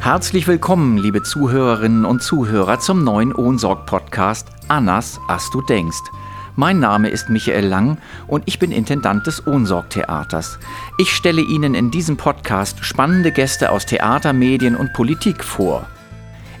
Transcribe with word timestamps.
Herzlich 0.00 0.46
willkommen, 0.46 0.96
liebe 0.96 1.24
Zuhörerinnen 1.24 2.04
und 2.04 2.22
Zuhörer, 2.22 2.78
zum 2.78 3.02
neuen 3.02 3.34
Ohnsorg-Podcast 3.34 4.46
Annas, 4.68 5.20
as 5.26 5.50
du 5.50 5.60
denkst. 5.60 5.98
Mein 6.54 6.78
Name 6.78 7.08
ist 7.10 7.28
Michael 7.28 7.66
Lang 7.66 7.98
und 8.28 8.44
ich 8.46 8.60
bin 8.60 8.70
Intendant 8.70 9.26
des 9.26 9.44
Ohnsorg-Theaters. 9.46 10.60
Ich 10.98 11.10
stelle 11.10 11.42
Ihnen 11.42 11.74
in 11.74 11.90
diesem 11.90 12.16
Podcast 12.16 12.84
spannende 12.84 13.32
Gäste 13.32 13.72
aus 13.72 13.86
Theater, 13.86 14.32
Medien 14.32 14.76
und 14.76 14.92
Politik 14.92 15.42
vor. 15.42 15.86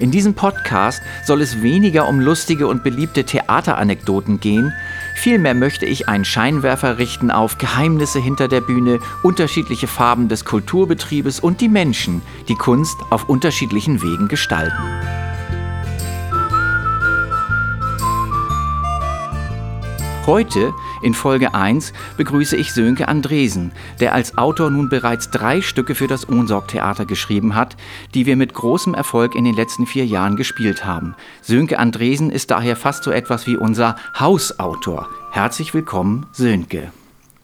In 0.00 0.10
diesem 0.10 0.34
Podcast 0.34 1.00
soll 1.24 1.40
es 1.40 1.62
weniger 1.62 2.08
um 2.08 2.20
lustige 2.20 2.66
und 2.66 2.82
beliebte 2.82 3.24
Theateranekdoten 3.24 4.40
gehen, 4.40 4.72
vielmehr 5.18 5.54
möchte 5.54 5.84
ich 5.84 6.08
einen 6.08 6.24
Scheinwerfer 6.24 6.98
richten 6.98 7.30
auf 7.30 7.58
Geheimnisse 7.58 8.18
hinter 8.18 8.48
der 8.48 8.60
Bühne, 8.60 9.00
unterschiedliche 9.22 9.86
Farben 9.86 10.28
des 10.28 10.44
Kulturbetriebes 10.44 11.40
und 11.40 11.60
die 11.60 11.68
Menschen, 11.68 12.22
die 12.48 12.54
Kunst 12.54 12.96
auf 13.10 13.28
unterschiedlichen 13.28 14.02
Wegen 14.02 14.28
gestalten. 14.28 15.27
Heute, 20.28 20.74
in 21.00 21.14
Folge 21.14 21.54
1, 21.54 21.94
begrüße 22.18 22.54
ich 22.54 22.74
Sönke 22.74 23.08
Andresen, 23.08 23.72
der 23.98 24.12
als 24.12 24.36
Autor 24.36 24.68
nun 24.68 24.90
bereits 24.90 25.30
drei 25.30 25.62
Stücke 25.62 25.94
für 25.94 26.06
das 26.06 26.28
Ohnsorg-Theater 26.28 27.06
geschrieben 27.06 27.54
hat, 27.54 27.78
die 28.12 28.26
wir 28.26 28.36
mit 28.36 28.52
großem 28.52 28.92
Erfolg 28.92 29.34
in 29.34 29.44
den 29.44 29.54
letzten 29.54 29.86
vier 29.86 30.04
Jahren 30.04 30.36
gespielt 30.36 30.84
haben. 30.84 31.14
Sönke 31.40 31.78
Andresen 31.78 32.28
ist 32.28 32.50
daher 32.50 32.76
fast 32.76 33.04
so 33.04 33.10
etwas 33.10 33.46
wie 33.46 33.56
unser 33.56 33.96
Hausautor. 34.20 35.08
Herzlich 35.32 35.72
willkommen, 35.72 36.26
Sönke. 36.32 36.92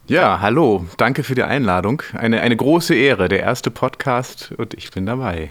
Ja, 0.07 0.41
hallo, 0.43 0.85
danke 0.99 1.25
für 1.25 1.35
die 1.35 1.43
Einladung. 1.43 2.03
Eine, 2.13 2.43
eine 2.43 2.55
große 2.55 2.95
Ehre, 2.95 3.31
der 3.31 3.41
erste 3.41 3.71
Podcast 3.71 4.53
und 4.59 4.75
ich 4.75 4.91
bin 4.91 5.07
dabei. 5.07 5.49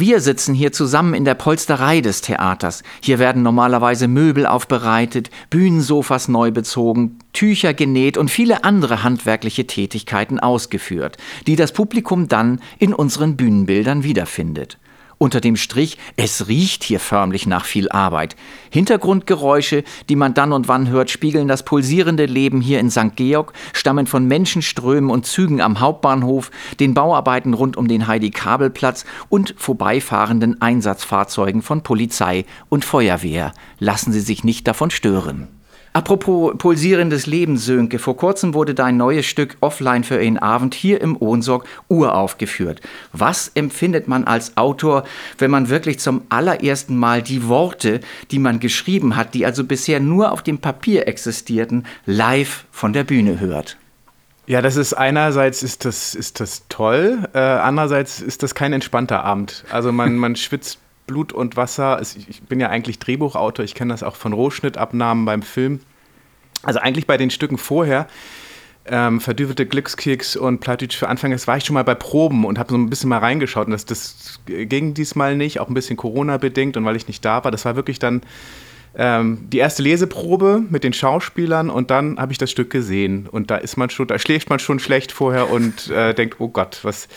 Wir 0.00 0.20
sitzen 0.20 0.54
hier 0.54 0.70
zusammen 0.70 1.12
in 1.12 1.24
der 1.24 1.34
Polsterei 1.34 2.00
des 2.00 2.20
Theaters. 2.20 2.84
Hier 3.02 3.18
werden 3.18 3.42
normalerweise 3.42 4.06
Möbel 4.06 4.46
aufbereitet, 4.46 5.28
Bühnensofas 5.50 6.28
neu 6.28 6.52
bezogen, 6.52 7.18
Tücher 7.32 7.74
genäht 7.74 8.16
und 8.16 8.30
viele 8.30 8.62
andere 8.62 9.02
handwerkliche 9.02 9.66
Tätigkeiten 9.66 10.38
ausgeführt, 10.38 11.16
die 11.48 11.56
das 11.56 11.72
Publikum 11.72 12.28
dann 12.28 12.60
in 12.78 12.94
unseren 12.94 13.36
Bühnenbildern 13.36 14.04
wiederfindet. 14.04 14.78
Unter 15.18 15.40
dem 15.40 15.56
Strich, 15.56 15.98
es 16.14 16.46
riecht 16.46 16.84
hier 16.84 17.00
förmlich 17.00 17.48
nach 17.48 17.64
viel 17.64 17.88
Arbeit. 17.88 18.36
Hintergrundgeräusche, 18.70 19.82
die 20.08 20.14
man 20.14 20.32
dann 20.32 20.52
und 20.52 20.68
wann 20.68 20.88
hört, 20.88 21.10
spiegeln 21.10 21.48
das 21.48 21.64
pulsierende 21.64 22.26
Leben 22.26 22.60
hier 22.60 22.78
in 22.78 22.88
St. 22.88 23.16
Georg, 23.16 23.52
stammen 23.72 24.06
von 24.06 24.26
Menschenströmen 24.26 25.10
und 25.10 25.26
Zügen 25.26 25.60
am 25.60 25.80
Hauptbahnhof, 25.80 26.52
den 26.78 26.94
Bauarbeiten 26.94 27.54
rund 27.54 27.76
um 27.76 27.88
den 27.88 28.06
Heidi-Kabel-Platz 28.06 29.04
und 29.28 29.56
vorbeifahrenden 29.58 30.62
Einsatzfahrzeugen 30.62 31.62
von 31.62 31.82
Polizei 31.82 32.44
und 32.68 32.84
Feuerwehr. 32.84 33.52
Lassen 33.80 34.12
Sie 34.12 34.20
sich 34.20 34.44
nicht 34.44 34.68
davon 34.68 34.90
stören. 34.90 35.57
Apropos 35.98 36.54
pulsierendes 36.56 37.26
Leben, 37.26 37.56
Sönke, 37.56 37.98
vor 37.98 38.16
kurzem 38.16 38.54
wurde 38.54 38.72
dein 38.72 38.96
neues 38.96 39.26
Stück 39.26 39.56
Offline 39.58 40.04
für 40.04 40.20
einen 40.20 40.38
Abend 40.38 40.74
hier 40.74 41.00
im 41.00 41.16
Ohnsorg 41.20 41.64
uraufgeführt. 41.88 42.80
Was 43.12 43.50
empfindet 43.56 44.06
man 44.06 44.22
als 44.22 44.56
Autor, 44.56 45.02
wenn 45.38 45.50
man 45.50 45.70
wirklich 45.70 45.98
zum 45.98 46.22
allerersten 46.28 46.96
Mal 46.96 47.20
die 47.20 47.48
Worte, 47.48 47.98
die 48.30 48.38
man 48.38 48.60
geschrieben 48.60 49.16
hat, 49.16 49.34
die 49.34 49.44
also 49.44 49.64
bisher 49.64 49.98
nur 49.98 50.30
auf 50.30 50.42
dem 50.42 50.58
Papier 50.58 51.08
existierten, 51.08 51.84
live 52.06 52.66
von 52.70 52.92
der 52.92 53.02
Bühne 53.02 53.40
hört? 53.40 53.76
Ja, 54.46 54.62
das 54.62 54.76
ist 54.76 54.94
einerseits 54.94 55.64
ist 55.64 55.84
das, 55.84 56.14
ist 56.14 56.38
das 56.38 56.62
toll, 56.68 57.28
äh, 57.34 57.40
andererseits 57.40 58.20
ist 58.20 58.44
das 58.44 58.54
kein 58.54 58.72
entspannter 58.72 59.24
Abend. 59.24 59.64
Also 59.72 59.90
man, 59.90 60.14
man 60.14 60.36
schwitzt 60.36 60.78
Blut 61.08 61.32
und 61.32 61.56
Wasser. 61.56 62.00
Ich 62.00 62.42
bin 62.42 62.60
ja 62.60 62.68
eigentlich 62.68 63.00
Drehbuchautor, 63.00 63.64
ich 63.64 63.74
kenne 63.74 63.92
das 63.92 64.04
auch 64.04 64.14
von 64.14 64.32
Rohschnittabnahmen 64.32 65.24
beim 65.24 65.42
Film. 65.42 65.80
Also 66.62 66.78
eigentlich 66.78 67.06
bei 67.06 67.16
den 67.16 67.30
Stücken 67.30 67.58
vorher, 67.58 68.06
ähm, 68.86 69.20
Verdüvelte 69.20 69.66
Glückskeks 69.66 70.36
und 70.36 70.60
Plattdeutsch 70.60 70.96
für 70.96 71.08
Anfänger, 71.08 71.34
das 71.34 71.46
war 71.46 71.56
ich 71.56 71.64
schon 71.64 71.74
mal 71.74 71.84
bei 71.84 71.94
Proben 71.94 72.44
und 72.44 72.58
habe 72.58 72.70
so 72.70 72.78
ein 72.78 72.88
bisschen 72.88 73.08
mal 73.08 73.18
reingeschaut. 73.18 73.66
Und 73.66 73.72
das, 73.72 73.84
das 73.84 74.40
ging 74.46 74.94
diesmal 74.94 75.36
nicht, 75.36 75.58
auch 75.58 75.68
ein 75.68 75.74
bisschen 75.74 75.96
Corona-bedingt 75.96 76.76
und 76.76 76.84
weil 76.84 76.96
ich 76.96 77.08
nicht 77.08 77.24
da 77.24 77.42
war. 77.42 77.50
Das 77.50 77.64
war 77.64 77.76
wirklich 77.76 77.98
dann 77.98 78.22
ähm, 78.96 79.46
die 79.50 79.58
erste 79.58 79.82
Leseprobe 79.82 80.62
mit 80.68 80.84
den 80.84 80.92
Schauspielern 80.92 81.70
und 81.70 81.90
dann 81.90 82.18
habe 82.18 82.32
ich 82.32 82.38
das 82.38 82.50
Stück 82.50 82.70
gesehen. 82.70 83.28
Und 83.30 83.50
da 83.50 83.56
ist 83.56 83.76
man 83.76 83.90
schon, 83.90 84.08
da 84.08 84.18
schläft 84.18 84.50
man 84.50 84.58
schon 84.58 84.78
schlecht 84.78 85.12
vorher 85.12 85.50
und 85.50 85.90
äh, 85.90 86.14
denkt, 86.14 86.36
oh 86.38 86.48
Gott, 86.48 86.80
was 86.82 87.08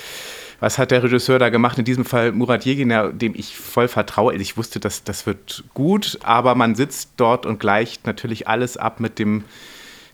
was 0.62 0.78
hat 0.78 0.92
der 0.92 1.04
Regisseur 1.04 1.40
da 1.40 1.50
gemacht? 1.50 1.78
In 1.80 1.86
diesem 1.86 2.06
Fall 2.06 2.32
Murat 2.32 2.66
Yeginer, 2.66 3.12
dem 3.12 3.34
ich 3.36 3.58
voll 3.58 3.88
vertraue. 3.88 4.36
Ich 4.36 4.56
wusste, 4.56 4.80
dass 4.80 5.04
das 5.04 5.26
wird 5.26 5.64
gut, 5.74 6.20
aber 6.24 6.56
man 6.56 6.76
sitzt 6.76 7.10
dort 7.18 7.46
und 7.46 7.60
gleicht 7.60 8.06
natürlich 8.06 8.48
alles 8.48 8.78
ab 8.78 9.02
mit 9.02 9.20
dem 9.20 9.44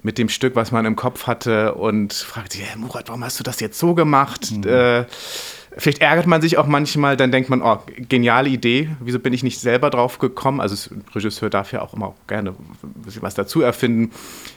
mit 0.03 0.17
dem 0.17 0.29
Stück, 0.29 0.55
was 0.55 0.71
man 0.71 0.85
im 0.85 0.95
Kopf 0.95 1.27
hatte 1.27 1.73
und 1.73 2.13
fragt 2.13 2.53
sich, 2.53 2.63
hey, 2.63 2.77
Murat, 2.77 3.09
warum 3.09 3.23
hast 3.23 3.39
du 3.39 3.43
das 3.43 3.59
jetzt 3.59 3.77
so 3.77 3.93
gemacht? 3.93 4.51
Mhm. 4.51 4.63
Äh, 4.63 5.05
Vielleicht 5.77 6.01
ärgert 6.01 6.25
man 6.25 6.41
sich 6.41 6.57
auch 6.57 6.65
manchmal, 6.65 7.17
dann 7.17 7.31
denkt 7.31 7.49
man, 7.49 7.61
oh, 7.61 7.79
geniale 7.97 8.49
Idee, 8.49 8.89
wieso 8.99 9.19
bin 9.19 9.33
ich 9.33 9.43
nicht 9.43 9.59
selber 9.59 9.89
drauf 9.89 10.17
gekommen? 10.17 10.59
Also 10.59 10.93
ein 10.93 11.03
Regisseur 11.13 11.49
darf 11.49 11.71
ja 11.71 11.81
auch 11.81 11.93
immer 11.93 12.15
gerne 12.27 12.55
was 13.21 13.35
dazu 13.35 13.61
erfinden. 13.61 14.11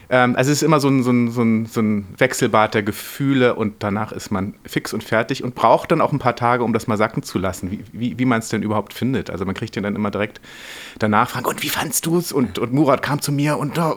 Ähm, 0.09 0.35
also 0.37 0.51
es 0.51 0.59
ist 0.59 0.63
immer 0.63 0.81
so 0.81 0.89
ein, 0.89 1.03
so, 1.03 1.11
ein, 1.11 1.31
so, 1.31 1.43
ein, 1.43 1.67
so 1.67 1.81
ein 1.81 2.07
Wechselbad 2.17 2.73
der 2.75 2.83
Gefühle 2.83 3.55
und 3.55 3.83
danach 3.83 4.13
ist 4.13 4.31
man 4.31 4.55
fix 4.65 4.95
und 4.95 5.05
fertig 5.05 5.45
und 5.45 5.55
braucht 5.55 5.93
dann 5.93 6.01
auch 6.01 6.13
ein 6.13 6.19
paar 6.19 6.37
Tage, 6.37 6.65
um 6.65 6.73
das 6.73 6.87
mal 6.87 6.97
sacken 6.97 7.23
zu 7.23 7.39
lassen, 7.39 7.71
wie, 7.71 7.85
wie, 7.93 8.19
wie 8.19 8.25
man 8.25 8.39
es 8.39 8.49
denn 8.49 8.63
überhaupt 8.63 8.95
findet. 8.95 9.29
Also 9.29 9.45
man 9.45 9.55
kriegt 9.55 9.77
ja 9.77 9.83
dann 9.83 9.97
immer 9.97 10.11
direkt 10.11 10.41
danach 10.99 11.31
fragen, 11.31 11.47
und 11.47 11.63
wie 11.63 11.69
fandst 11.69 12.07
du 12.07 12.17
es? 12.17 12.33
Und, 12.33 12.59
und 12.59 12.73
Murat 12.73 13.03
kam 13.03 13.21
zu 13.21 13.31
mir 13.31 13.59
und 13.59 13.77
da, 13.77 13.95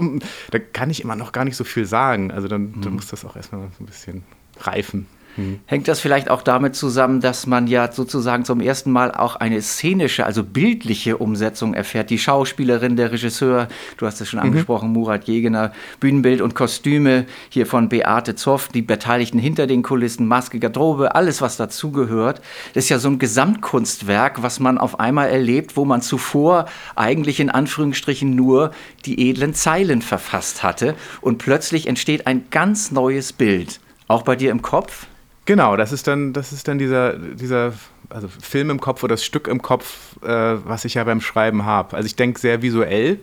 da 0.51 0.59
kann 0.59 0.89
ich 0.89 1.01
immer 1.01 1.15
noch 1.15 1.31
gar 1.31 1.45
nicht 1.45 1.55
so 1.55 1.63
viel 1.63 1.85
sagen. 1.85 2.31
Also 2.31 2.49
dann, 2.49 2.73
dann 2.81 2.91
mhm. 2.91 2.95
muss 2.97 3.07
das 3.07 3.23
auch 3.23 3.35
erstmal 3.37 3.61
so 3.77 3.83
ein 3.83 3.87
bisschen 3.87 4.23
reifen. 4.59 5.07
Mhm. 5.37 5.59
Hängt 5.65 5.87
das 5.87 5.99
vielleicht 5.99 6.29
auch 6.29 6.41
damit 6.41 6.75
zusammen, 6.75 7.21
dass 7.21 7.47
man 7.47 7.67
ja 7.67 7.91
sozusagen 7.91 8.45
zum 8.45 8.61
ersten 8.61 8.91
Mal 8.91 9.11
auch 9.11 9.35
eine 9.35 9.61
szenische, 9.61 10.25
also 10.25 10.43
bildliche 10.43 11.17
Umsetzung 11.17 11.73
erfährt? 11.73 12.09
Die 12.09 12.19
Schauspielerin, 12.19 12.95
der 12.95 13.11
Regisseur, 13.11 13.67
du 13.97 14.05
hast 14.05 14.21
es 14.21 14.29
schon 14.29 14.39
mhm. 14.39 14.47
angesprochen, 14.47 14.91
Murat 14.91 15.25
Jegener, 15.25 15.71
Bühnenbild 15.99 16.41
und 16.41 16.55
Kostüme 16.55 17.25
hier 17.49 17.65
von 17.65 17.89
Beate 17.89 18.35
Zoff, 18.35 18.67
die 18.67 18.81
Beteiligten 18.81 19.39
hinter 19.39 19.67
den 19.67 19.83
Kulissen, 19.83 20.27
Maske, 20.27 20.59
Garderobe, 20.59 21.15
alles, 21.15 21.41
was 21.41 21.57
dazugehört. 21.57 22.41
Das 22.73 22.85
ist 22.85 22.89
ja 22.89 22.99
so 22.99 23.09
ein 23.09 23.19
Gesamtkunstwerk, 23.19 24.43
was 24.43 24.59
man 24.59 24.77
auf 24.77 24.99
einmal 24.99 25.29
erlebt, 25.29 25.75
wo 25.77 25.85
man 25.85 26.01
zuvor 26.01 26.65
eigentlich 26.95 27.39
in 27.39 27.49
Anführungsstrichen 27.49 28.35
nur 28.35 28.71
die 29.05 29.29
edlen 29.29 29.53
Zeilen 29.53 30.01
verfasst 30.01 30.63
hatte. 30.63 30.95
Und 31.21 31.37
plötzlich 31.37 31.87
entsteht 31.87 32.27
ein 32.27 32.45
ganz 32.49 32.91
neues 32.91 33.33
Bild. 33.33 33.79
Auch 34.07 34.23
bei 34.23 34.35
dir 34.35 34.51
im 34.51 34.61
Kopf? 34.61 35.07
Genau, 35.45 35.75
das 35.75 35.91
ist 35.91 36.07
dann, 36.07 36.31
das 36.31 36.53
ist 36.53 36.67
dann 36.67 36.77
dieser, 36.77 37.17
dieser 37.17 37.73
also 38.09 38.27
Film 38.41 38.69
im 38.69 38.79
Kopf 38.79 39.03
oder 39.03 39.13
das 39.15 39.25
Stück 39.25 39.47
im 39.47 39.61
Kopf, 39.61 40.15
äh, 40.23 40.27
was 40.27 40.85
ich 40.85 40.93
ja 40.93 41.03
beim 41.03 41.19
Schreiben 41.19 41.65
habe. 41.65 41.97
Also 41.97 42.05
ich 42.05 42.15
denke 42.15 42.39
sehr 42.39 42.61
visuell. 42.61 43.19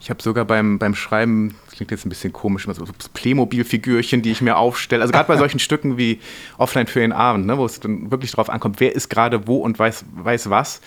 Ich 0.00 0.10
habe 0.10 0.22
sogar 0.22 0.44
beim, 0.44 0.78
beim 0.78 0.94
Schreiben, 0.94 1.54
das 1.66 1.76
klingt 1.76 1.90
jetzt 1.92 2.04
ein 2.04 2.08
bisschen 2.08 2.32
komisch, 2.32 2.66
so 2.66 2.84
Playmobil-Figürchen, 3.14 4.20
die 4.22 4.32
ich 4.32 4.40
mir 4.40 4.56
aufstelle. 4.56 5.02
Also 5.02 5.12
gerade 5.12 5.28
bei 5.28 5.36
solchen 5.36 5.58
Stücken 5.60 5.96
wie 5.96 6.20
Offline 6.58 6.86
für 6.86 7.00
den 7.00 7.12
Abend, 7.12 7.46
ne, 7.46 7.56
wo 7.56 7.64
es 7.64 7.80
dann 7.80 8.10
wirklich 8.10 8.32
darauf 8.32 8.50
ankommt, 8.50 8.80
wer 8.80 8.94
ist 8.94 9.08
gerade 9.08 9.46
wo 9.46 9.58
und 9.58 9.78
weiß, 9.78 10.04
weiß 10.14 10.50
was. 10.50 10.80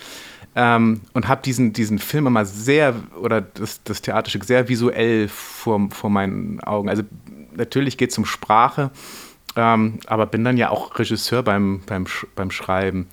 Ähm, 0.56 1.02
und 1.14 1.28
habe 1.28 1.42
diesen, 1.44 1.74
diesen 1.74 2.00
Film 2.00 2.28
immer 2.28 2.46
sehr, 2.46 2.96
oder 3.20 3.42
das, 3.42 3.84
das 3.84 4.02
Theaterstück 4.02 4.46
sehr 4.46 4.70
visuell 4.70 5.28
vor, 5.28 5.90
vor 5.92 6.10
meinen 6.10 6.62
Augen. 6.62 6.90
Also 6.90 7.04
natürlich 7.56 7.98
geht 7.98 8.12
es 8.12 8.18
um 8.18 8.26
Sprache, 8.26 8.92
ähm, 9.56 10.00
aber 10.08 10.26
bin 10.26 10.44
dann 10.44 10.58
ja 10.58 10.70
auch 10.70 10.98
Regisseur 10.98 11.44
beim, 11.44 11.82
beim, 11.86 12.06
beim 12.36 12.52
Schreiben. 12.52 13.08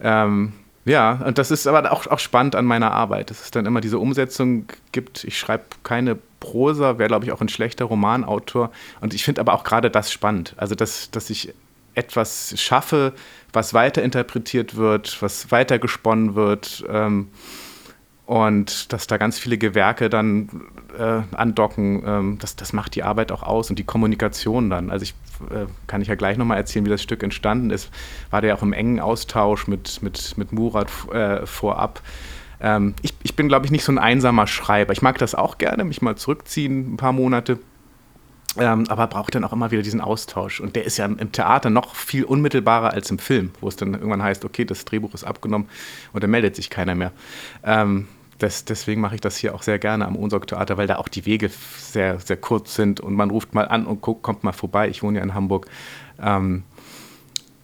Ähm, 0.00 0.52
ja, 0.84 1.20
und 1.26 1.36
das 1.36 1.50
ist 1.50 1.66
aber 1.66 1.92
auch, 1.92 2.06
auch 2.06 2.18
spannend 2.18 2.56
an 2.56 2.64
meiner 2.64 2.92
Arbeit, 2.92 3.30
dass 3.30 3.42
es 3.42 3.50
dann 3.50 3.66
immer 3.66 3.82
diese 3.82 3.98
Umsetzung 3.98 4.66
gibt. 4.92 5.24
Ich 5.24 5.38
schreibe 5.38 5.64
keine 5.82 6.16
Prosa, 6.40 6.98
wäre, 6.98 7.08
glaube 7.08 7.26
ich, 7.26 7.32
auch 7.32 7.42
ein 7.42 7.50
schlechter 7.50 7.84
Romanautor. 7.84 8.70
Und 9.00 9.12
ich 9.12 9.22
finde 9.24 9.42
aber 9.42 9.52
auch 9.52 9.64
gerade 9.64 9.90
das 9.90 10.10
spannend. 10.10 10.54
Also, 10.56 10.74
dass, 10.74 11.10
dass 11.10 11.28
ich 11.28 11.52
etwas 11.94 12.54
schaffe, 12.56 13.12
was 13.52 13.74
weiterinterpretiert 13.74 14.76
wird, 14.76 15.20
was 15.20 15.50
weitergesponnen 15.50 16.34
wird. 16.34 16.84
Ähm, 16.88 17.28
und 18.28 18.92
dass 18.92 19.06
da 19.06 19.16
ganz 19.16 19.38
viele 19.38 19.56
Gewerke 19.56 20.10
dann 20.10 20.50
äh, 20.98 21.22
andocken, 21.34 22.02
ähm, 22.04 22.38
das, 22.38 22.56
das 22.56 22.74
macht 22.74 22.94
die 22.94 23.02
Arbeit 23.02 23.32
auch 23.32 23.42
aus 23.42 23.70
und 23.70 23.78
die 23.78 23.84
Kommunikation 23.84 24.68
dann. 24.68 24.90
Also 24.90 25.04
ich 25.04 25.14
äh, 25.48 25.64
kann 25.86 26.02
ich 26.02 26.08
ja 26.08 26.14
gleich 26.14 26.36
nochmal 26.36 26.58
erzählen, 26.58 26.84
wie 26.84 26.90
das 26.90 27.02
Stück 27.02 27.22
entstanden 27.22 27.70
ist. 27.70 27.88
War 28.28 28.42
der 28.42 28.54
auch 28.54 28.62
im 28.62 28.74
engen 28.74 29.00
Austausch 29.00 29.66
mit, 29.66 30.02
mit, 30.02 30.36
mit 30.36 30.52
Murat 30.52 30.88
äh, 31.10 31.46
vorab. 31.46 32.02
Ähm, 32.60 32.92
ich, 33.00 33.14
ich 33.22 33.34
bin, 33.34 33.48
glaube 33.48 33.64
ich, 33.64 33.72
nicht 33.72 33.82
so 33.82 33.92
ein 33.92 33.98
einsamer 33.98 34.46
Schreiber. 34.46 34.92
Ich 34.92 35.00
mag 35.00 35.16
das 35.16 35.34
auch 35.34 35.56
gerne, 35.56 35.84
mich 35.84 36.02
mal 36.02 36.16
zurückziehen, 36.16 36.92
ein 36.92 36.96
paar 36.98 37.12
Monate. 37.12 37.58
Ähm, 38.58 38.84
aber 38.88 39.06
braucht 39.06 39.36
dann 39.36 39.44
auch 39.44 39.54
immer 39.54 39.70
wieder 39.70 39.80
diesen 39.80 40.02
Austausch. 40.02 40.60
Und 40.60 40.76
der 40.76 40.84
ist 40.84 40.98
ja 40.98 41.06
im 41.06 41.32
Theater 41.32 41.70
noch 41.70 41.94
viel 41.94 42.24
unmittelbarer 42.24 42.92
als 42.92 43.10
im 43.10 43.18
Film, 43.18 43.52
wo 43.62 43.68
es 43.68 43.76
dann 43.76 43.94
irgendwann 43.94 44.22
heißt, 44.22 44.44
okay, 44.44 44.66
das 44.66 44.84
Drehbuch 44.84 45.14
ist 45.14 45.24
abgenommen 45.24 45.70
und 46.12 46.22
dann 46.22 46.30
meldet 46.30 46.56
sich 46.56 46.68
keiner 46.68 46.94
mehr. 46.94 47.12
Ähm, 47.64 48.06
das, 48.38 48.64
deswegen 48.64 49.00
mache 49.00 49.16
ich 49.16 49.20
das 49.20 49.36
hier 49.36 49.54
auch 49.54 49.62
sehr 49.62 49.78
gerne 49.78 50.06
am 50.06 50.16
Ohnsorg-Theater, 50.16 50.76
weil 50.76 50.86
da 50.86 50.96
auch 50.96 51.08
die 51.08 51.26
Wege 51.26 51.50
sehr, 51.78 52.20
sehr 52.20 52.36
kurz 52.36 52.74
sind 52.74 53.00
und 53.00 53.14
man 53.14 53.30
ruft 53.30 53.54
mal 53.54 53.66
an 53.66 53.86
und 53.86 54.00
guckt, 54.00 54.22
kommt 54.22 54.44
mal 54.44 54.52
vorbei. 54.52 54.88
Ich 54.88 55.02
wohne 55.02 55.18
ja 55.18 55.24
in 55.24 55.34
Hamburg. 55.34 55.66
Ähm, 56.22 56.62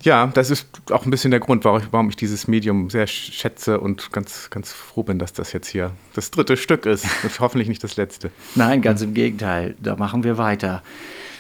ja, 0.03 0.27
das 0.27 0.51
ist 0.51 0.69
auch 0.91 1.05
ein 1.05 1.11
bisschen 1.11 1.31
der 1.31 1.41
Grund, 1.41 1.65
warum 1.65 1.81
ich, 1.81 1.87
warum 1.91 2.09
ich, 2.11 2.17
dieses 2.17 2.47
Medium 2.47 2.91
sehr 2.91 3.07
schätze 3.07 3.81
und 3.81 4.13
ganz, 4.13 4.51
ganz 4.51 4.73
froh 4.73 5.03
bin, 5.03 5.19
dass 5.19 5.33
das 5.33 5.53
jetzt 5.53 5.69
hier 5.69 5.93
das 6.15 6.31
dritte 6.31 6.57
Stück 6.57 6.85
ist 6.85 7.07
und 7.23 7.41
hoffentlich 7.41 7.69
nicht 7.69 7.83
das 7.83 7.97
letzte. 7.97 8.31
Nein, 8.55 8.83
ganz 8.83 9.01
im 9.01 9.15
Gegenteil. 9.15 9.77
Da 9.81 9.97
machen 9.97 10.23
wir 10.23 10.37
weiter. 10.37 10.83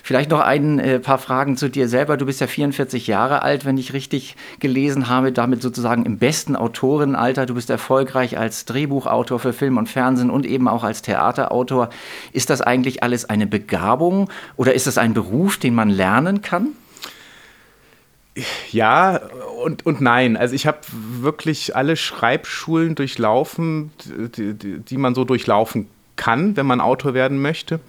Vielleicht 0.07 0.29
noch 0.29 0.41
ein 0.41 0.79
äh, 0.81 0.99
paar 1.01 1.17
Fragen 1.17 1.57
zu 1.57 1.71
dir 1.71 1.89
selber. 1.89 2.19
Du 2.19 2.27
bist 2.27 2.39
ja 2.39 2.47
44 2.47 3.07
Jahre 3.07 3.41
alt, 3.41 3.65
wenn 3.65 3.79
ich 3.79 3.95
richtig 3.95 4.37
gelesen 4.61 5.09
habe, 5.09 5.33
damit 5.33 5.63
sozusagen 5.63 6.05
im 6.05 6.19
besten 6.19 6.57
Autorenalter. 6.57 7.47
Du 7.47 7.55
bist 7.55 7.71
erfolgreich 7.71 8.37
als 8.37 8.67
Drehbuchautor 8.67 9.39
für 9.39 9.55
Film 9.55 9.79
und 9.79 9.89
Fernsehen 9.89 10.29
und 10.29 10.45
eben 10.45 10.69
auch 10.69 10.85
als 10.85 11.01
Theaterautor. 11.01 11.89
Ist 12.33 12.51
das 12.51 12.61
eigentlich 12.61 13.03
alles 13.03 13.31
eine 13.31 13.47
Begabung 13.47 14.29
oder 14.57 14.75
ist 14.75 14.87
das 14.87 14.99
ein 14.99 15.15
Beruf, 15.15 15.57
den 15.57 15.75
man 15.75 15.89
lernen 15.89 16.43
kann? 16.43 16.69
Ja 18.73 19.23
und, 19.65 19.87
und 19.87 20.03
nein. 20.03 20.37
Also 20.37 20.55
ich 20.55 20.67
habe 20.67 20.81
wirklich 20.93 21.77
alle 21.77 21.97
Schreibschulen 21.97 22.95
durchlaufen, 22.95 23.91
die, 24.37 24.53
die, 24.53 24.81
die, 24.81 24.97
man 24.99 25.15
so 25.15 25.25
durchlaufen 25.25 25.89
kann, 26.17 26.59
wenn 26.59 26.67
man 26.67 26.83
Autor 26.83 27.15
werden 27.15 27.41
möchte. 27.41 27.81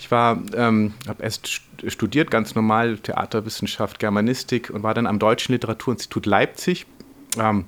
Ich 0.00 0.10
war, 0.10 0.40
ähm, 0.56 0.94
habe 1.06 1.22
erst 1.22 1.60
studiert, 1.86 2.30
ganz 2.30 2.54
normal, 2.54 2.96
Theaterwissenschaft, 2.96 3.98
Germanistik 3.98 4.70
und 4.70 4.82
war 4.82 4.94
dann 4.94 5.06
am 5.06 5.18
Deutschen 5.18 5.52
Literaturinstitut 5.52 6.24
Leipzig. 6.24 6.86
Ähm, 7.38 7.66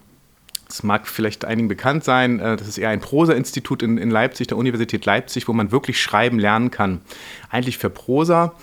das 0.67 0.83
mag 0.83 1.07
vielleicht 1.07 1.45
einigen 1.45 1.69
bekannt 1.69 2.05
sein. 2.05 2.41
Äh, 2.41 2.57
das 2.57 2.69
ist 2.69 2.79
eher 2.79 2.89
ein 2.89 3.01
Prosa-Institut 3.01 3.83
in, 3.83 3.99
in 3.99 4.11
Leipzig, 4.11 4.47
der 4.47 4.57
Universität 4.57 5.05
Leipzig, 5.05 5.47
wo 5.47 5.53
man 5.53 5.73
wirklich 5.73 6.01
schreiben 6.01 6.39
lernen 6.39 6.71
kann. 6.71 7.03
Eigentlich 7.51 7.77
für 7.77 7.91
Prosa 7.91 8.55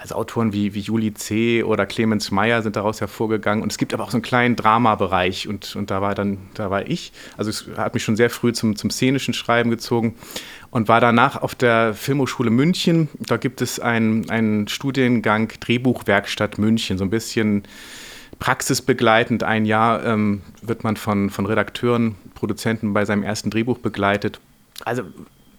also 0.00 0.14
Autoren 0.14 0.54
wie, 0.54 0.72
wie 0.72 0.80
Juli 0.80 1.12
C. 1.12 1.62
oder 1.62 1.84
Clemens 1.84 2.30
Meyer 2.30 2.62
sind 2.62 2.74
daraus 2.74 3.02
hervorgegangen. 3.02 3.62
Und 3.62 3.70
es 3.70 3.76
gibt 3.76 3.92
aber 3.92 4.02
auch 4.02 4.10
so 4.10 4.16
einen 4.16 4.22
kleinen 4.22 4.56
Dramabereich 4.56 5.46
und, 5.46 5.76
und 5.76 5.90
da 5.90 6.00
war 6.00 6.14
dann, 6.14 6.38
da 6.54 6.70
war 6.70 6.88
ich. 6.88 7.12
Also 7.36 7.50
es 7.50 7.66
hat 7.76 7.92
mich 7.92 8.02
schon 8.02 8.16
sehr 8.16 8.30
früh 8.30 8.54
zum, 8.54 8.76
zum 8.76 8.90
szenischen 8.90 9.34
Schreiben 9.34 9.68
gezogen 9.68 10.14
und 10.70 10.88
war 10.88 11.00
danach 11.00 11.40
auf 11.40 11.54
der 11.54 11.94
Filmhochschule 11.94 12.50
München. 12.50 13.08
Da 13.18 13.36
gibt 13.36 13.60
es 13.60 13.80
einen, 13.80 14.68
Studiengang 14.68 15.48
Drehbuchwerkstatt 15.60 16.58
München, 16.58 16.98
so 16.98 17.04
ein 17.04 17.10
bisschen 17.10 17.64
praxisbegleitend. 18.38 19.42
Ein 19.42 19.64
Jahr 19.64 20.04
ähm, 20.04 20.42
wird 20.62 20.84
man 20.84 20.96
von, 20.96 21.30
von 21.30 21.46
Redakteuren, 21.46 22.14
Produzenten 22.34 22.92
bei 22.92 23.04
seinem 23.04 23.22
ersten 23.22 23.50
Drehbuch 23.50 23.78
begleitet. 23.78 24.40
Also 24.84 25.02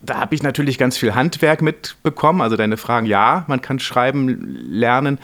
da 0.02 0.18
habe 0.18 0.34
ich 0.34 0.42
natürlich 0.42 0.78
ganz 0.78 0.98
viel 0.98 1.14
Handwerk 1.14 1.62
mitbekommen. 1.62 2.42
Also 2.42 2.56
deine 2.56 2.78
Fragen, 2.78 3.06
ja, 3.06 3.46
man 3.48 3.62
kann 3.62 3.80
schreiben 3.80 4.58
lernen. 4.70 5.20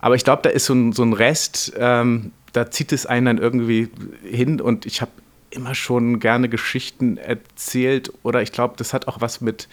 Aber 0.00 0.14
ich 0.14 0.24
glaube, 0.24 0.42
da 0.42 0.50
ist 0.50 0.66
so 0.66 0.74
ein, 0.74 0.92
so 0.92 1.02
ein 1.02 1.12
Rest, 1.12 1.72
ähm, 1.78 2.32
da 2.52 2.70
zieht 2.70 2.92
es 2.92 3.06
einen 3.06 3.26
dann 3.26 3.38
irgendwie 3.38 3.88
hin. 4.24 4.60
Und 4.60 4.86
ich 4.86 5.00
habe 5.00 5.12
immer 5.50 5.74
schon 5.74 6.20
gerne 6.20 6.48
Geschichten 6.48 7.16
erzählt. 7.16 8.12
Oder 8.22 8.42
ich 8.42 8.52
glaube, 8.52 8.74
das 8.76 8.92
hat 8.92 9.08
auch 9.08 9.20
was 9.20 9.40
mit, 9.40 9.68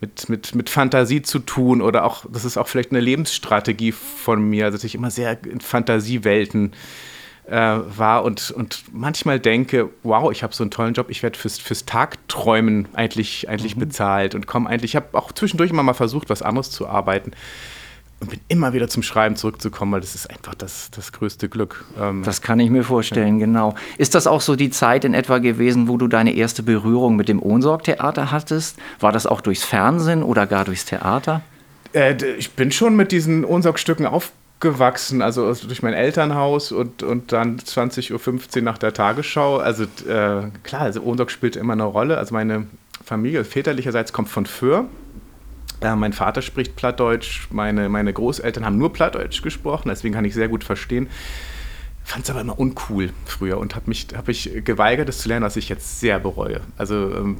mit, 0.00 0.28
mit, 0.28 0.54
mit 0.54 0.70
Fantasie 0.70 1.22
zu 1.22 1.38
tun. 1.38 1.80
Oder 1.82 2.04
auch, 2.04 2.24
das 2.30 2.44
ist 2.44 2.56
auch 2.56 2.68
vielleicht 2.68 2.90
eine 2.90 3.00
Lebensstrategie 3.00 3.92
von 3.92 4.42
mir. 4.42 4.70
Dass 4.70 4.84
ich 4.84 4.94
immer 4.94 5.10
sehr 5.10 5.38
in 5.44 5.60
Fantasiewelten 5.60 6.72
äh, 7.46 7.56
war 7.56 8.24
und, 8.24 8.50
und 8.50 8.84
manchmal 8.92 9.40
denke, 9.40 9.90
wow, 10.02 10.30
ich 10.30 10.42
habe 10.42 10.54
so 10.54 10.62
einen 10.62 10.70
tollen 10.70 10.94
Job, 10.94 11.10
ich 11.10 11.22
werde 11.22 11.38
fürs, 11.38 11.58
fürs 11.58 11.84
Tagträumen 11.84 12.88
eigentlich, 12.92 13.48
eigentlich 13.48 13.76
mhm. 13.76 13.80
bezahlt 13.80 14.34
und 14.34 14.46
komme 14.46 14.68
eigentlich, 14.68 14.92
ich 14.92 14.96
habe 14.96 15.18
auch 15.18 15.32
zwischendurch 15.32 15.70
immer 15.70 15.82
mal 15.82 15.94
versucht, 15.94 16.30
was 16.30 16.42
anderes 16.42 16.70
zu 16.70 16.86
arbeiten 16.86 17.32
und 18.22 18.30
bin 18.30 18.40
immer 18.48 18.72
wieder 18.72 18.88
zum 18.88 19.02
Schreiben 19.02 19.34
zurückzukommen, 19.36 19.92
weil 19.92 20.00
das 20.00 20.14
ist 20.14 20.30
einfach 20.30 20.54
das, 20.54 20.90
das 20.92 21.10
größte 21.10 21.48
Glück. 21.48 21.84
Ähm, 22.00 22.22
das 22.22 22.40
kann 22.40 22.60
ich 22.60 22.70
mir 22.70 22.84
vorstellen, 22.84 23.40
ja. 23.40 23.46
genau. 23.46 23.74
Ist 23.98 24.14
das 24.14 24.26
auch 24.26 24.40
so 24.40 24.54
die 24.54 24.70
Zeit 24.70 25.04
in 25.04 25.12
etwa 25.12 25.38
gewesen, 25.38 25.88
wo 25.88 25.96
du 25.96 26.06
deine 26.06 26.32
erste 26.34 26.62
Berührung 26.62 27.16
mit 27.16 27.28
dem 27.28 27.42
Ohnsorg-Theater 27.42 28.30
hattest? 28.30 28.78
War 29.00 29.10
das 29.10 29.26
auch 29.26 29.40
durchs 29.40 29.64
Fernsehen 29.64 30.22
oder 30.22 30.46
gar 30.46 30.64
durchs 30.64 30.84
Theater? 30.84 31.42
Äh, 31.92 32.14
ich 32.38 32.52
bin 32.52 32.70
schon 32.70 32.94
mit 32.94 33.10
diesen 33.10 33.44
Ohnsorg-Stücken 33.44 34.06
aufgewachsen 34.06 34.42
aufgewachsen, 34.62 35.22
also 35.22 35.52
durch 35.52 35.82
mein 35.82 35.92
Elternhaus 35.92 36.70
und, 36.70 37.02
und 37.02 37.32
dann 37.32 37.58
20.15 37.58 38.56
Uhr 38.56 38.62
nach 38.62 38.78
der 38.78 38.94
Tagesschau. 38.94 39.56
Also 39.56 39.82
äh, 39.82 40.50
klar, 40.62 40.82
also 40.82 41.02
Ohnsorg 41.02 41.32
spielt 41.32 41.56
immer 41.56 41.72
eine 41.72 41.82
Rolle. 41.82 42.16
Also 42.16 42.32
meine 42.32 42.66
Familie 43.04 43.44
väterlicherseits 43.44 44.12
kommt 44.12 44.28
von 44.28 44.46
Föhr. 44.46 44.86
Äh, 45.82 45.96
mein 45.96 46.12
Vater 46.12 46.42
spricht 46.42 46.76
Plattdeutsch, 46.76 47.48
meine, 47.50 47.88
meine 47.88 48.12
Großeltern 48.12 48.64
haben 48.64 48.78
nur 48.78 48.92
Plattdeutsch 48.92 49.42
gesprochen, 49.42 49.88
deswegen 49.88 50.14
kann 50.14 50.24
ich 50.24 50.34
sehr 50.34 50.48
gut 50.48 50.64
verstehen. 50.64 51.08
Fand 52.04 52.24
es 52.24 52.30
aber 52.30 52.40
immer 52.40 52.58
uncool 52.58 53.10
früher 53.26 53.58
und 53.58 53.76
habe 53.76 53.88
mich, 53.88 54.08
hab 54.16 54.26
mich 54.26 54.50
geweigert, 54.64 55.08
das 55.08 55.18
zu 55.18 55.28
lernen, 55.28 55.44
was 55.44 55.56
ich 55.56 55.68
jetzt 55.68 56.00
sehr 56.00 56.18
bereue. 56.18 56.60
Also 56.76 57.14
ähm, 57.14 57.38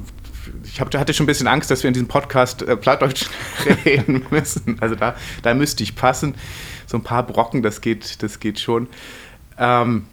ich 0.63 0.79
hab, 0.79 0.93
hatte 0.95 1.13
schon 1.13 1.25
ein 1.25 1.27
bisschen 1.27 1.47
Angst, 1.47 1.69
dass 1.69 1.83
wir 1.83 1.89
in 1.89 1.93
diesem 1.93 2.07
Podcast 2.07 2.61
äh, 2.61 2.77
Plattdeutsch 2.77 3.25
reden 3.85 4.25
müssen. 4.29 4.77
Also 4.79 4.95
da, 4.95 5.15
da 5.41 5.53
müsste 5.53 5.83
ich 5.83 5.95
passen 5.95 6.35
so 6.85 6.97
ein 6.97 7.03
paar 7.03 7.23
Brocken, 7.25 7.61
das 7.61 7.81
geht, 7.81 8.23
das 8.23 8.39
geht 8.39 8.59
schon. 8.59 8.87
Ähm, 9.57 10.05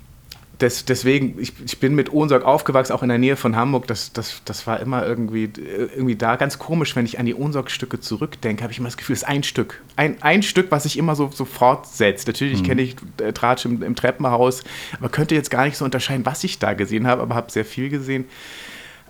des, 0.61 0.85
deswegen, 0.85 1.41
ich, 1.41 1.53
ich, 1.65 1.79
bin 1.79 1.95
mit 1.95 2.13
Ohnsorg 2.13 2.45
aufgewachsen, 2.45 2.93
auch 2.93 3.03
in 3.03 3.09
der 3.09 3.19
Nähe 3.19 3.37
von 3.37 3.57
Hamburg. 3.57 3.87
Das, 3.87 4.13
das, 4.13 4.43
das 4.45 4.67
war 4.67 4.81
immer 4.81 5.07
irgendwie, 5.07 5.51
irgendwie 5.57 6.17
da. 6.17 6.37
Ganz 6.37 6.59
komisch, 6.59 6.95
wenn 6.97 7.05
ich 7.05 7.19
an 7.19 7.27
die 7.27 7.35
Ohnsorg-Stücke 7.35 8.01
zurückdenke, 8.01 8.63
habe 8.63 8.73
ich 8.73 8.79
immer 8.79 8.89
das 8.89 8.97
Gefühl, 8.97 9.15
es 9.15 9.23
ist 9.23 9.29
ein 9.29 9.43
Stück. 9.43 9.83
Ein, 9.97 10.23
ein 10.23 10.43
Stück, 10.43 10.71
was 10.71 10.85
sich 10.85 10.99
immer 10.99 11.17
so, 11.17 11.31
so 11.33 11.45
fortsetzt. 11.45 12.27
Natürlich 12.27 12.63
mhm. 12.63 12.67
kenne 12.67 12.83
ich 12.83 12.97
äh, 13.21 13.33
Tratsch 13.33 13.65
im, 13.65 13.83
im, 13.83 13.95
Treppenhaus, 13.95 14.63
aber 14.99 15.09
könnte 15.09 15.35
jetzt 15.35 15.51
gar 15.51 15.65
nicht 15.65 15.77
so 15.77 15.85
unterscheiden, 15.85 16.27
was 16.27 16.45
ich 16.45 16.59
da 16.59 16.75
gesehen 16.75 17.07
habe, 17.07 17.23
aber 17.23 17.35
habe 17.35 17.51
sehr 17.51 17.65
viel 17.65 17.89
gesehen. 17.89 18.27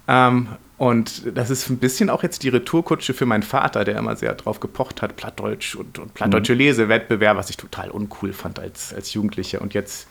Ähm, 0.09 0.49
und 0.81 1.37
das 1.37 1.51
ist 1.51 1.69
ein 1.69 1.77
bisschen 1.77 2.09
auch 2.09 2.23
jetzt 2.23 2.43
die 2.43 2.49
Retourkutsche 2.49 3.13
für 3.13 3.27
meinen 3.27 3.43
Vater, 3.43 3.85
der 3.85 3.99
immer 3.99 4.17
sehr 4.17 4.35
drauf 4.35 4.61
gepocht 4.61 5.03
hat, 5.03 5.15
Plattdeutsch 5.15 5.75
und, 5.75 5.99
und 5.99 6.15
Plattdeutsche 6.15 6.55
mhm. 6.55 6.59
Lesewettbewerb, 6.59 7.37
was 7.37 7.51
ich 7.51 7.59
total 7.59 7.91
uncool 7.91 8.33
fand 8.33 8.59
als, 8.59 8.95
als 8.95 9.13
Jugendlicher. 9.13 9.61
Und 9.61 9.75
jetzt, 9.75 10.09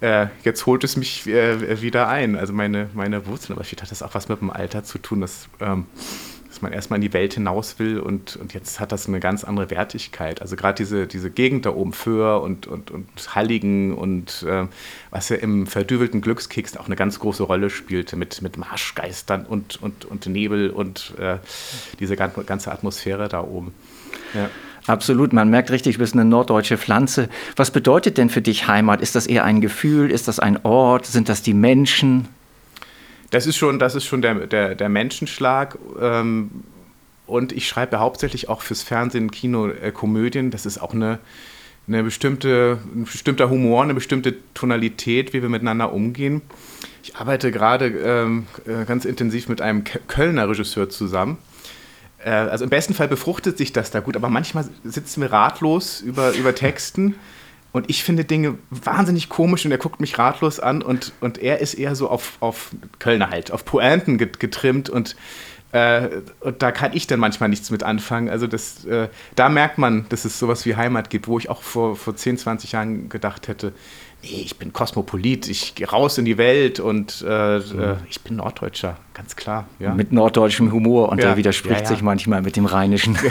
äh, 0.00 0.26
jetzt 0.44 0.66
holt 0.66 0.84
es 0.84 0.96
mich 0.96 1.26
äh, 1.26 1.82
wieder 1.82 2.08
ein, 2.08 2.36
also 2.36 2.52
meine, 2.52 2.88
meine 2.94 3.26
Wurzeln. 3.26 3.56
Aber 3.56 3.64
vielleicht 3.64 3.82
hat 3.82 3.90
das 3.90 4.02
auch 4.02 4.14
was 4.14 4.28
mit 4.28 4.40
dem 4.40 4.50
Alter 4.50 4.84
zu 4.84 4.98
tun, 4.98 5.20
dass 5.20 5.48
ähm, 5.60 5.86
dass 6.50 6.62
man 6.62 6.72
erstmal 6.72 6.96
in 6.96 7.02
die 7.02 7.12
Welt 7.12 7.34
hinaus 7.34 7.78
will 7.78 8.00
und, 8.00 8.34
und 8.34 8.54
jetzt 8.54 8.80
hat 8.80 8.90
das 8.90 9.06
eine 9.06 9.20
ganz 9.20 9.44
andere 9.44 9.70
Wertigkeit. 9.70 10.42
Also 10.42 10.56
gerade 10.56 10.74
diese, 10.74 11.06
diese 11.06 11.30
Gegend 11.30 11.64
da 11.64 11.70
oben, 11.70 11.92
Föhr 11.92 12.42
und, 12.42 12.66
und, 12.66 12.90
und 12.90 13.06
Halligen 13.36 13.94
und 13.94 14.42
äh, 14.42 14.66
was 15.10 15.28
ja 15.28 15.36
im 15.36 15.68
verdüvelten 15.68 16.20
Glückskeks 16.20 16.76
auch 16.76 16.86
eine 16.86 16.96
ganz 16.96 17.20
große 17.20 17.44
Rolle 17.44 17.70
spielte 17.70 18.16
mit, 18.16 18.42
mit 18.42 18.56
Marschgeistern 18.56 19.46
und, 19.46 19.80
und, 19.80 20.04
und 20.04 20.26
Nebel 20.26 20.70
und 20.70 21.14
äh, 21.18 21.38
diese 22.00 22.16
ganze 22.16 22.72
Atmosphäre 22.72 23.28
da 23.28 23.42
oben. 23.44 23.72
Ja. 24.34 24.50
Absolut, 24.90 25.32
man 25.32 25.48
merkt 25.50 25.70
richtig, 25.70 25.94
du 25.94 25.98
bist 26.00 26.14
eine 26.14 26.24
norddeutsche 26.24 26.76
Pflanze. 26.76 27.28
Was 27.54 27.70
bedeutet 27.70 28.18
denn 28.18 28.28
für 28.28 28.42
dich 28.42 28.66
Heimat? 28.66 29.00
Ist 29.00 29.14
das 29.14 29.28
eher 29.28 29.44
ein 29.44 29.60
Gefühl? 29.60 30.10
Ist 30.10 30.26
das 30.26 30.40
ein 30.40 30.64
Ort? 30.64 31.06
Sind 31.06 31.28
das 31.28 31.42
die 31.42 31.54
Menschen? 31.54 32.26
Das 33.30 33.46
ist 33.46 33.56
schon, 33.56 33.78
das 33.78 33.94
ist 33.94 34.04
schon 34.04 34.20
der, 34.20 34.48
der, 34.48 34.74
der 34.74 34.88
Menschenschlag. 34.88 35.78
Ähm, 36.00 36.64
und 37.28 37.52
ich 37.52 37.68
schreibe 37.68 38.00
hauptsächlich 38.00 38.48
auch 38.48 38.62
fürs 38.62 38.82
Fernsehen, 38.82 39.30
Kino, 39.30 39.68
äh, 39.68 39.92
Komödien. 39.92 40.50
Das 40.50 40.66
ist 40.66 40.82
auch 40.82 40.92
eine, 40.92 41.20
eine 41.86 42.02
bestimmte, 42.02 42.78
ein 42.92 43.04
bestimmter 43.04 43.48
Humor, 43.48 43.84
eine 43.84 43.94
bestimmte 43.94 44.34
Tonalität, 44.54 45.32
wie 45.32 45.40
wir 45.40 45.48
miteinander 45.48 45.92
umgehen. 45.92 46.42
Ich 47.04 47.14
arbeite 47.14 47.52
gerade 47.52 47.86
ähm, 47.86 48.48
äh, 48.66 48.84
ganz 48.86 49.04
intensiv 49.04 49.48
mit 49.48 49.60
einem 49.60 49.84
Kölner 49.84 50.48
Regisseur 50.48 50.88
zusammen. 50.88 51.38
Äh, 52.24 52.30
also 52.30 52.64
im 52.64 52.70
besten 52.70 52.94
Fall 52.94 53.08
befruchtet 53.08 53.58
sich 53.58 53.72
das 53.72 53.90
da 53.90 54.00
gut, 54.00 54.16
aber 54.16 54.28
manchmal 54.28 54.64
sitzen 54.84 55.20
wir 55.20 55.32
ratlos 55.32 56.00
über, 56.00 56.32
über 56.32 56.54
Texten 56.54 57.14
und 57.72 57.88
ich 57.88 58.02
finde 58.02 58.24
Dinge 58.24 58.58
wahnsinnig 58.70 59.28
komisch 59.28 59.64
und 59.64 59.70
er 59.70 59.78
guckt 59.78 60.00
mich 60.00 60.18
ratlos 60.18 60.58
an 60.58 60.82
und, 60.82 61.12
und 61.20 61.38
er 61.38 61.60
ist 61.60 61.74
eher 61.74 61.94
so 61.94 62.08
auf, 62.08 62.36
auf 62.40 62.70
Kölner 62.98 63.30
halt, 63.30 63.52
auf 63.52 63.64
Pointen 63.64 64.18
getrimmt 64.18 64.90
und, 64.90 65.14
äh, 65.72 66.08
und 66.40 66.62
da 66.62 66.72
kann 66.72 66.92
ich 66.94 67.06
dann 67.06 67.20
manchmal 67.20 67.48
nichts 67.48 67.70
mit 67.70 67.84
anfangen. 67.84 68.28
Also 68.28 68.48
das, 68.48 68.84
äh, 68.86 69.08
da 69.36 69.48
merkt 69.48 69.78
man, 69.78 70.06
dass 70.08 70.24
es 70.24 70.38
sowas 70.38 70.66
wie 70.66 70.74
Heimat 70.74 71.10
gibt, 71.10 71.28
wo 71.28 71.38
ich 71.38 71.48
auch 71.48 71.62
vor, 71.62 71.94
vor 71.94 72.16
10, 72.16 72.38
20 72.38 72.72
Jahren 72.72 73.08
gedacht 73.08 73.46
hätte, 73.46 73.72
nee, 74.22 74.42
ich 74.44 74.56
bin 74.58 74.72
Kosmopolit, 74.72 75.48
ich 75.48 75.74
gehe 75.74 75.88
raus 75.88 76.18
in 76.18 76.24
die 76.24 76.38
Welt 76.38 76.80
und 76.80 77.24
äh, 77.26 77.58
mhm. 77.58 77.96
ich 78.08 78.20
bin 78.20 78.36
Norddeutscher, 78.36 78.96
ganz 79.14 79.36
klar. 79.36 79.66
Ja. 79.78 79.94
Mit 79.94 80.12
norddeutschem 80.12 80.72
Humor 80.72 81.08
und 81.10 81.18
ja, 81.18 81.28
der 81.28 81.36
widerspricht 81.36 81.82
ja, 81.82 81.86
sich 81.86 82.02
manchmal 82.02 82.42
mit 82.42 82.56
dem 82.56 82.66
Rheinischen. 82.66 83.16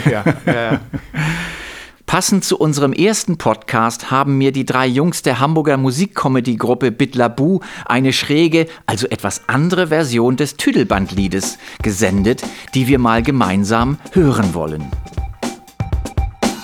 Passend 2.10 2.44
zu 2.44 2.58
unserem 2.58 2.92
ersten 2.92 3.38
Podcast 3.38 4.10
haben 4.10 4.36
mir 4.36 4.50
die 4.50 4.64
drei 4.64 4.84
Jungs 4.88 5.22
der 5.22 5.38
Hamburger 5.38 5.76
Musikcomedy-Gruppe 5.76 6.90
Bitlabu 6.90 7.60
eine 7.84 8.12
schräge, 8.12 8.66
also 8.84 9.06
etwas 9.06 9.48
andere 9.48 9.86
Version 9.86 10.36
des 10.36 10.56
Tüdelbandliedes 10.56 11.58
gesendet, 11.84 12.42
die 12.74 12.88
wir 12.88 12.98
mal 12.98 13.22
gemeinsam 13.22 14.00
hören 14.12 14.54
wollen. 14.54 14.90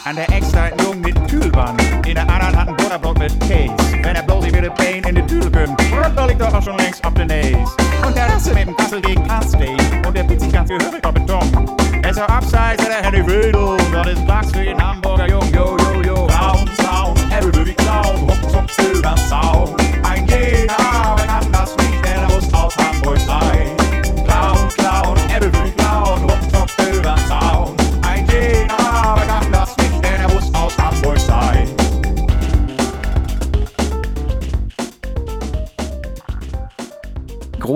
An 0.06 0.14
der 0.14 0.32
extra 0.32 0.68
Jung 0.84 1.00
mit 1.00 1.16
Tüdelband, 1.26 1.82
in 2.06 2.14
der 2.14 2.22
anderen 2.22 2.56
hat 2.56 2.68
ein 2.68 2.76
Butterbrot 2.76 3.18
mit 3.18 3.40
Käse. 3.40 3.74
Wenn 4.04 4.14
er 4.14 4.22
bloß 4.22 4.46
wieder 4.46 4.70
Pain 4.70 5.02
in 5.02 5.16
den 5.16 5.26
Tüdel 5.26 5.50
kommt, 5.50 6.16
da 6.16 6.26
liegt 6.26 6.40
doch 6.40 6.54
auch 6.54 6.62
schon 6.62 6.78
längst 6.78 7.04
auf 7.04 7.12
der 7.14 7.26
Nase. 7.26 7.58
Und 8.06 8.16
der 8.16 8.28
Rasse 8.28 8.54
mit 8.54 8.68
dem 8.68 8.76
Kassel 8.76 9.00
gegen 9.00 9.26
Kastein 9.26 9.76
und 10.06 10.16
der 10.16 10.22
Pizzi 10.22 10.46
ganz 10.46 10.68
gehörig 10.68 11.04
auf 11.04 11.12
Beton. 11.12 11.50
Ist 12.08 12.18
ja 12.18 12.26
abseits, 12.26 12.84
der 12.84 13.02
Henry 13.02 13.26
Wedel, 13.26 13.76
das 13.92 14.06
ist 14.06 14.28
Wachs 14.28 14.52
für 14.52 14.62
den 14.62 14.80
Hamburger 14.80 15.28
Jung, 15.28 15.52
yo, 15.52 15.76
yo, 15.76 16.02
yo. 16.02 16.26
Clown, 16.28 16.70
Clown, 16.78 17.16
everybody 17.36 17.74
Clown, 17.74 18.28
hopp, 18.28 18.54
hopp, 18.54 19.02
ganz 19.02 19.28
Zaun. 19.28 19.74
Ein 20.04 20.24
jeder, 20.28 20.85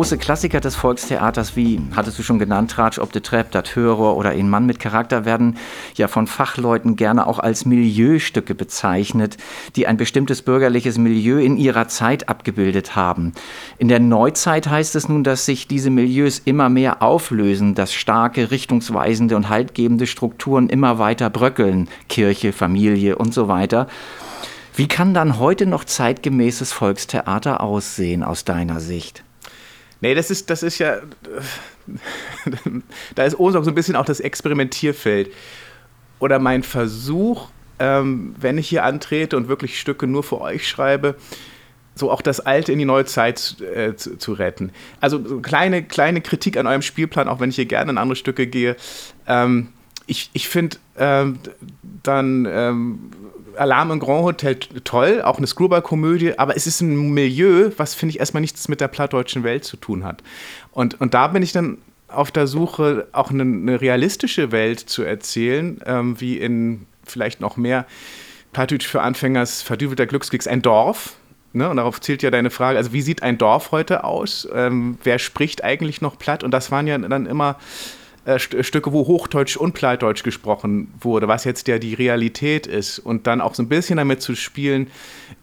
Große 0.01 0.17
Klassiker 0.17 0.61
des 0.61 0.77
Volkstheaters 0.77 1.57
wie, 1.57 1.79
hattest 1.95 2.19
du 2.19 2.23
schon 2.23 2.39
genannt, 2.39 2.71
Tratsch 2.71 2.99
ob 2.99 3.13
de 3.13 3.21
Trepp, 3.21 3.51
Dat 3.51 3.77
Hörer 3.77 4.17
oder 4.17 4.31
Ein 4.31 4.49
Mann 4.49 4.65
mit 4.65 4.79
Charakter 4.79 5.27
werden 5.27 5.59
ja 5.95 6.09
von 6.09 6.27
Fachleuten 6.27 6.97
gerne 6.97 7.27
auch 7.27 7.39
als 7.39 7.67
Milieustücke 7.67 8.55
bezeichnet, 8.55 9.37
die 9.77 9.87
ein 9.87 9.99
bestimmtes 9.99 10.41
bürgerliches 10.41 10.97
Milieu 10.97 11.37
in 11.37 11.59
ihrer 11.59 11.87
Zeit 11.89 12.31
abgebildet 12.31 12.97
haben. 12.97 13.35
In 13.77 13.89
der 13.89 14.01
Neuzeit 14.01 14.69
heißt 14.69 14.97
es 14.97 15.11
nun, 15.11 15.23
dass 15.23 15.45
sich 15.45 15.69
diese 15.69 15.91
Milieus 15.91 16.39
immer 16.39 16.71
mehr 16.71 17.03
auflösen, 17.03 17.75
dass 17.75 17.93
starke, 17.93 18.51
richtungsweisende 18.51 19.37
und 19.37 19.51
haltgebende 19.51 20.07
Strukturen 20.07 20.71
immer 20.71 20.99
weiter 20.99 21.29
bröckeln, 21.29 21.91
Kirche, 22.09 22.55
Familie 22.55 23.19
und 23.19 23.35
so 23.35 23.49
weiter. 23.49 23.87
Wie 24.75 24.89
kann 24.89 25.13
dann 25.13 25.39
heute 25.39 25.67
noch 25.67 25.85
zeitgemäßes 25.85 26.73
Volkstheater 26.73 27.61
aussehen 27.61 28.23
aus 28.23 28.47
deiner 28.47 28.81
Sicht? 28.81 29.25
Nee, 30.01 30.15
das 30.15 30.31
ist, 30.31 30.51
das 30.51 30.63
ist 30.63 30.79
ja. 30.79 30.99
da 33.15 33.25
ist 33.25 33.39
Osorg 33.39 33.65
so 33.65 33.71
ein 33.71 33.75
bisschen 33.75 33.97
auch 33.97 34.05
das 34.05 34.21
Experimentierfeld. 34.21 35.31
Oder 36.19 36.39
mein 36.39 36.63
Versuch, 36.63 37.49
ähm, 37.79 38.35
wenn 38.39 38.59
ich 38.59 38.69
hier 38.69 38.85
antrete 38.85 39.37
und 39.37 39.49
wirklich 39.49 39.81
Stücke 39.81 40.07
nur 40.07 40.23
für 40.23 40.41
euch 40.41 40.69
schreibe, 40.69 41.17
so 41.95 42.11
auch 42.11 42.23
das 42.23 42.41
Alte 42.41 42.73
in 42.73 42.79
die 42.79 42.85
neue 42.85 43.05
Zeit 43.05 43.57
äh, 43.61 43.95
zu, 43.97 44.17
zu, 44.17 44.33
retten. 44.33 44.73
Also 45.01 45.23
so 45.27 45.41
kleine, 45.41 45.83
kleine 45.83 46.21
Kritik 46.21 46.57
an 46.57 46.67
eurem 46.67 46.83
Spielplan, 46.83 47.29
auch 47.29 47.41
wenn 47.41 47.51
ich 47.51 47.57
hier 47.57 47.67
gerne 47.67 47.91
in 47.91 47.99
andere 47.99 48.17
Stücke 48.17 48.47
gehe. 48.47 48.77
Ähm, 49.27 49.69
ich 50.07 50.31
ich 50.33 50.49
finde 50.49 50.79
ähm, 50.97 51.39
dann 52.03 52.47
ähm, 52.51 53.11
Alarm 53.61 53.91
im 53.91 54.01
Grand 54.01 54.25
Hotel 54.25 54.57
toll, 54.85 55.21
auch 55.23 55.39
eine 55.39 55.47
Screwball-Komödie, 55.47 56.39
aber 56.39 56.57
es 56.57 56.67
ist 56.67 56.81
ein 56.81 57.13
Milieu, 57.13 57.71
was, 57.77 57.95
finde 57.95 58.15
ich, 58.15 58.21
erstmal 58.21 58.41
nichts 58.41 58.69
mit 58.69 58.81
der 58.81 58.89
plattdeutschen 58.89 59.45
Welt 59.45 59.65
zu 59.65 59.77
tun 59.77 60.05
hat. 60.05 60.23
Und, 60.73 61.01
und 61.01 61.13
da 61.13 61.29
bin 61.29 61.43
ich 61.43 61.53
dann 61.53 61.79
auf 62.09 62.31
der 62.31 62.47
Suche, 62.47 63.07
auch 63.13 63.31
eine, 63.31 63.43
eine 63.43 63.81
realistische 63.81 64.51
Welt 64.51 64.81
zu 64.81 65.03
erzählen, 65.03 65.81
ähm, 65.85 66.21
wie 66.21 66.39
in 66.39 66.87
vielleicht 67.05 67.41
noch 67.41 67.57
mehr 67.57 67.87
Plattdeutsch 68.53 68.87
für 68.87 69.03
Anfängers 69.03 69.63
verdübelter 69.63 70.07
Glückskeks 70.07 70.47
ein 70.47 70.63
Dorf. 70.63 71.17
Ne? 71.53 71.69
Und 71.69 71.77
darauf 71.77 72.01
zielt 72.01 72.23
ja 72.23 72.31
deine 72.31 72.51
Frage, 72.51 72.79
also 72.79 72.93
wie 72.93 73.03
sieht 73.03 73.23
ein 73.23 73.39
Dorf 73.39 73.73
heute 73.73 74.05
aus? 74.05 74.49
Ähm, 74.55 74.99
wer 75.05 75.19
spricht 75.19 75.63
eigentlich 75.65 76.01
noch 76.01 76.19
platt? 76.19 76.43
Und 76.45 76.53
das 76.53 76.71
waren 76.71 76.87
ja 76.87 76.97
dann 76.97 77.27
immer 77.27 77.57
äh, 78.37 78.63
Stücke, 78.63 78.93
wo 78.93 79.07
Hochdeutsch 79.07 79.57
und 79.57 79.73
Plattdeutsch 79.73 80.23
gesprochen 80.23 80.93
wurde, 81.01 81.29
was 81.29 81.45
jetzt 81.45 81.69
ja 81.69 81.79
die 81.79 81.95
Realität 81.95 82.67
ist. 82.67 82.99
Und 82.99 83.27
dann 83.27 83.41
auch 83.41 83.55
so 83.55 83.63
ein 83.63 83.69
bisschen 83.69 83.97
damit 83.97 84.23
zu 84.23 84.35
spielen, 84.35 84.89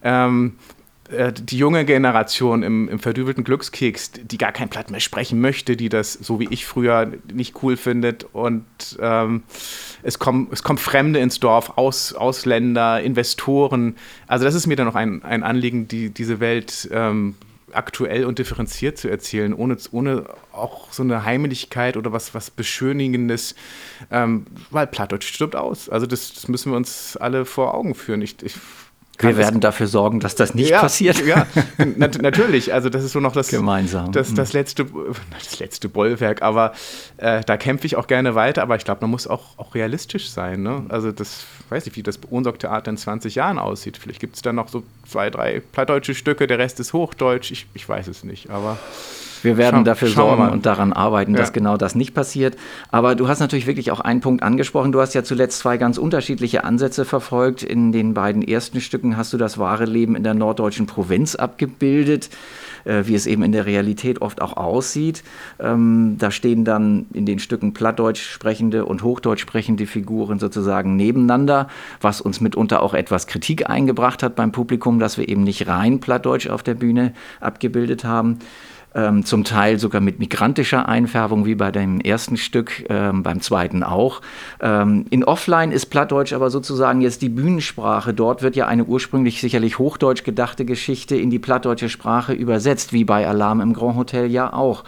ähm, 0.02 0.56
äh, 1.10 1.32
die 1.32 1.56
junge 1.56 1.84
Generation 1.84 2.62
im, 2.62 2.88
im 2.88 2.98
verdübelten 2.98 3.42
Glückskeks, 3.42 4.12
die 4.12 4.36
gar 4.36 4.52
kein 4.52 4.68
Platt 4.68 4.90
mehr 4.90 5.00
sprechen 5.00 5.40
möchte, 5.40 5.76
die 5.76 5.88
das, 5.88 6.12
so 6.12 6.38
wie 6.38 6.48
ich 6.50 6.66
früher, 6.66 7.10
nicht 7.32 7.62
cool 7.62 7.76
findet. 7.76 8.26
Und 8.32 8.64
ähm, 9.00 9.42
es, 10.02 10.18
kommen, 10.18 10.48
es 10.50 10.62
kommen 10.62 10.78
Fremde 10.78 11.20
ins 11.20 11.40
Dorf, 11.40 11.72
Aus, 11.76 12.12
Ausländer, 12.12 13.00
Investoren. 13.00 13.96
Also 14.26 14.44
das 14.44 14.54
ist 14.54 14.66
mir 14.66 14.76
dann 14.76 14.86
noch 14.86 14.94
ein, 14.94 15.22
ein 15.22 15.42
Anliegen, 15.42 15.88
die, 15.88 16.10
diese 16.10 16.40
Welt 16.40 16.88
ähm, 16.92 17.36
aktuell 17.72 18.24
und 18.24 18.38
differenziert 18.38 18.98
zu 18.98 19.08
erzählen, 19.08 19.52
ohne, 19.54 19.76
ohne 19.92 20.24
auch 20.52 20.92
so 20.92 21.02
eine 21.02 21.24
Heimlichkeit 21.24 21.96
oder 21.96 22.12
was, 22.12 22.34
was 22.34 22.50
Beschönigendes, 22.50 23.54
ähm, 24.10 24.46
weil 24.70 24.86
Plattdeutsch 24.86 25.32
stirbt 25.32 25.56
aus. 25.56 25.88
Also 25.88 26.06
das, 26.06 26.34
das, 26.34 26.48
müssen 26.48 26.72
wir 26.72 26.76
uns 26.76 27.16
alle 27.16 27.44
vor 27.44 27.74
Augen 27.74 27.94
führen. 27.94 28.22
Ich, 28.22 28.36
ich 28.42 28.54
wir 29.18 29.36
werden 29.36 29.60
dafür 29.60 29.86
sorgen, 29.86 30.20
dass 30.20 30.34
das 30.34 30.54
nicht 30.54 30.70
ja, 30.70 30.80
passiert. 30.80 31.24
Ja, 31.24 31.46
nat 31.96 32.22
natürlich. 32.22 32.72
Also 32.72 32.88
das 32.88 33.02
ist 33.04 33.12
so 33.12 33.20
noch 33.20 33.32
das, 33.32 33.48
Gemeinsam. 33.48 34.12
das, 34.12 34.34
das, 34.34 34.52
mhm. 34.52 34.58
letzte, 34.58 34.86
das 35.30 35.58
letzte 35.58 35.88
Bollwerk. 35.88 36.42
Aber 36.42 36.72
äh, 37.16 37.42
da 37.44 37.56
kämpfe 37.56 37.86
ich 37.86 37.96
auch 37.96 38.06
gerne 38.06 38.34
weiter. 38.34 38.62
Aber 38.62 38.76
ich 38.76 38.84
glaube, 38.84 39.00
man 39.02 39.10
muss 39.10 39.26
auch, 39.26 39.58
auch 39.58 39.74
realistisch 39.74 40.30
sein. 40.30 40.62
Ne? 40.62 40.84
Also 40.88 41.12
das, 41.12 41.44
weiß 41.68 41.86
ich, 41.86 41.96
wie 41.96 42.02
das 42.02 42.20
Ohnsorg-Theater 42.30 42.90
in 42.90 42.96
20 42.96 43.34
Jahren 43.34 43.58
aussieht. 43.58 43.96
Vielleicht 43.96 44.20
gibt 44.20 44.36
es 44.36 44.42
da 44.42 44.52
noch 44.52 44.68
so 44.68 44.82
zwei, 45.06 45.30
drei 45.30 45.60
plattdeutsche 45.60 46.14
Stücke, 46.14 46.46
der 46.46 46.58
Rest 46.58 46.80
ist 46.80 46.92
Hochdeutsch. 46.92 47.50
Ich, 47.50 47.66
ich 47.74 47.88
weiß 47.88 48.08
es 48.08 48.24
nicht. 48.24 48.50
Aber 48.50 48.78
wir 49.44 49.56
werden 49.56 49.80
Schau, 49.80 49.84
dafür 49.84 50.08
sorgen 50.08 50.48
und 50.48 50.66
daran 50.66 50.92
arbeiten, 50.92 51.34
dass 51.34 51.52
genau 51.52 51.76
das 51.76 51.94
nicht 51.94 52.14
passiert. 52.14 52.56
Aber 52.90 53.14
du 53.14 53.28
hast 53.28 53.40
natürlich 53.40 53.66
wirklich 53.66 53.90
auch 53.90 54.00
einen 54.00 54.20
Punkt 54.20 54.42
angesprochen. 54.42 54.92
Du 54.92 55.00
hast 55.00 55.14
ja 55.14 55.22
zuletzt 55.22 55.58
zwei 55.58 55.76
ganz 55.76 55.98
unterschiedliche 55.98 56.64
Ansätze 56.64 57.04
verfolgt. 57.04 57.62
In 57.62 57.92
den 57.92 58.14
beiden 58.14 58.42
ersten 58.42 58.80
Stücken 58.80 59.16
hast 59.16 59.32
du 59.32 59.36
das 59.38 59.58
wahre 59.58 59.84
Leben 59.84 60.16
in 60.16 60.24
der 60.24 60.34
norddeutschen 60.34 60.86
Provinz 60.86 61.34
abgebildet 61.34 62.30
äh, 62.88 63.06
wie 63.06 63.14
es 63.14 63.26
eben 63.26 63.42
in 63.42 63.52
der 63.52 63.66
Realität 63.66 64.22
oft 64.22 64.40
auch 64.40 64.56
aussieht. 64.56 65.22
Ähm, 65.60 66.16
da 66.18 66.30
stehen 66.30 66.64
dann 66.64 67.06
in 67.12 67.26
den 67.26 67.38
Stücken 67.38 67.74
plattdeutsch 67.74 68.22
sprechende 68.22 68.84
und 68.84 69.02
hochdeutsch 69.02 69.42
sprechende 69.42 69.86
Figuren 69.86 70.38
sozusagen 70.38 70.96
nebeneinander, 70.96 71.68
was 72.00 72.20
uns 72.20 72.40
mitunter 72.40 72.82
auch 72.82 72.94
etwas 72.94 73.26
Kritik 73.26 73.68
eingebracht 73.68 74.22
hat 74.22 74.36
beim 74.36 74.52
Publikum, 74.52 74.98
dass 74.98 75.18
wir 75.18 75.28
eben 75.28 75.44
nicht 75.44 75.68
rein 75.68 76.00
plattdeutsch 76.00 76.48
auf 76.48 76.62
der 76.62 76.74
Bühne 76.74 77.12
abgebildet 77.40 78.04
haben 78.04 78.38
ähm, 78.94 79.24
zum 79.24 79.44
Teil 79.44 79.78
sogar 79.78 80.00
mit 80.00 80.18
migrantischer 80.18 80.88
Einfärbung, 80.88 81.46
wie 81.46 81.54
bei 81.54 81.70
dem 81.70 82.00
ersten 82.00 82.36
Stück, 82.36 82.84
ähm, 82.88 83.22
beim 83.22 83.40
zweiten 83.40 83.82
auch. 83.82 84.20
Ähm, 84.60 85.06
in 85.10 85.24
Offline 85.24 85.72
ist 85.72 85.86
Plattdeutsch 85.86 86.32
aber 86.32 86.50
sozusagen 86.50 87.00
jetzt 87.00 87.22
die 87.22 87.28
Bühnensprache. 87.28 88.14
Dort 88.14 88.42
wird 88.42 88.56
ja 88.56 88.66
eine 88.66 88.84
ursprünglich 88.84 89.40
sicherlich 89.40 89.78
hochdeutsch 89.78 90.24
gedachte 90.24 90.64
Geschichte 90.64 91.16
in 91.16 91.30
die 91.30 91.38
plattdeutsche 91.38 91.88
Sprache 91.88 92.32
übersetzt, 92.32 92.92
wie 92.92 93.04
bei 93.04 93.26
Alarm 93.26 93.60
im 93.60 93.72
Grand 93.72 93.96
Hotel 93.96 94.30
ja 94.30 94.52
auch. 94.52 94.84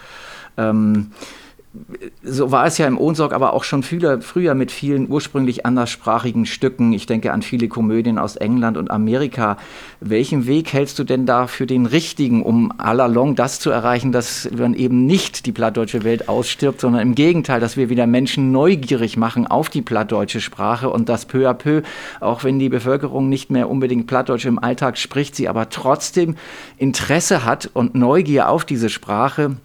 So 2.24 2.50
war 2.50 2.66
es 2.66 2.78
ja 2.78 2.88
im 2.88 2.98
Ohnsorg 2.98 3.32
aber 3.32 3.52
auch 3.52 3.62
schon 3.62 3.84
früher, 3.84 4.20
früher 4.22 4.54
mit 4.54 4.72
vielen 4.72 5.08
ursprünglich 5.08 5.64
anderssprachigen 5.64 6.44
Stücken. 6.44 6.92
Ich 6.92 7.06
denke 7.06 7.32
an 7.32 7.42
viele 7.42 7.68
Komödien 7.68 8.18
aus 8.18 8.34
England 8.34 8.76
und 8.76 8.90
Amerika. 8.90 9.56
Welchen 10.00 10.48
Weg 10.48 10.72
hältst 10.72 10.98
du 10.98 11.04
denn 11.04 11.26
da 11.26 11.46
für 11.46 11.66
den 11.66 11.86
richtigen, 11.86 12.42
um 12.42 12.72
allalong 12.78 13.36
das 13.36 13.60
zu 13.60 13.70
erreichen, 13.70 14.10
dass 14.10 14.50
man 14.50 14.74
eben 14.74 15.06
nicht 15.06 15.46
die 15.46 15.52
plattdeutsche 15.52 16.02
Welt 16.02 16.28
ausstirbt, 16.28 16.80
sondern 16.80 17.02
im 17.02 17.14
Gegenteil, 17.14 17.60
dass 17.60 17.76
wir 17.76 17.88
wieder 17.88 18.08
Menschen 18.08 18.50
neugierig 18.50 19.16
machen 19.16 19.46
auf 19.46 19.68
die 19.68 19.82
plattdeutsche 19.82 20.40
Sprache 20.40 20.90
und 20.90 21.08
das 21.08 21.24
peu 21.24 21.48
à 21.48 21.54
peu, 21.54 21.82
auch 22.18 22.42
wenn 22.42 22.58
die 22.58 22.68
Bevölkerung 22.68 23.28
nicht 23.28 23.50
mehr 23.50 23.70
unbedingt 23.70 24.08
plattdeutsch 24.08 24.44
im 24.44 24.58
Alltag 24.58 24.98
spricht, 24.98 25.36
sie 25.36 25.48
aber 25.48 25.68
trotzdem 25.68 26.34
Interesse 26.78 27.44
hat 27.44 27.70
und 27.72 27.94
Neugier 27.94 28.48
auf 28.48 28.64
diese 28.64 28.88
Sprache 28.88 29.56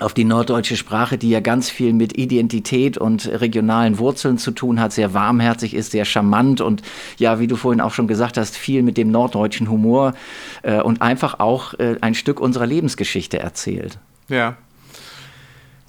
auf 0.00 0.14
die 0.14 0.24
norddeutsche 0.24 0.76
Sprache, 0.76 1.18
die 1.18 1.30
ja 1.30 1.40
ganz 1.40 1.70
viel 1.70 1.92
mit 1.92 2.16
Identität 2.16 2.98
und 2.98 3.26
regionalen 3.26 3.98
Wurzeln 3.98 4.38
zu 4.38 4.50
tun 4.50 4.80
hat, 4.80 4.92
sehr 4.92 5.14
warmherzig 5.14 5.74
ist, 5.74 5.92
sehr 5.92 6.04
charmant 6.04 6.60
und 6.60 6.82
ja, 7.18 7.40
wie 7.40 7.46
du 7.46 7.56
vorhin 7.56 7.80
auch 7.80 7.92
schon 7.92 8.08
gesagt 8.08 8.36
hast, 8.36 8.56
viel 8.56 8.82
mit 8.82 8.96
dem 8.96 9.10
norddeutschen 9.10 9.70
Humor 9.70 10.14
äh, 10.62 10.80
und 10.80 11.02
einfach 11.02 11.40
auch 11.40 11.74
äh, 11.74 11.96
ein 12.00 12.14
Stück 12.14 12.40
unserer 12.40 12.66
Lebensgeschichte 12.66 13.38
erzählt. 13.38 13.98
Ja. 14.28 14.56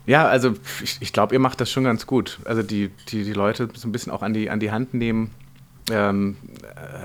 Ja, 0.06 0.28
also 0.28 0.54
ich, 0.84 0.98
ich 1.02 1.14
glaube, 1.14 1.36
ihr 1.36 1.40
macht 1.40 1.62
das 1.62 1.70
schon 1.70 1.84
ganz 1.84 2.08
gut. 2.08 2.40
Also 2.46 2.64
die, 2.64 2.90
die, 3.10 3.24
die 3.24 3.34
Leute 3.34 3.70
so 3.74 3.88
ein 3.88 3.92
bisschen 3.92 4.12
auch 4.12 4.24
an 4.24 4.34
die, 4.34 4.50
an 4.50 4.60
die 4.60 4.72
Hand 4.72 4.96
nehmen, 4.96 5.30
ähm, 5.92 6.38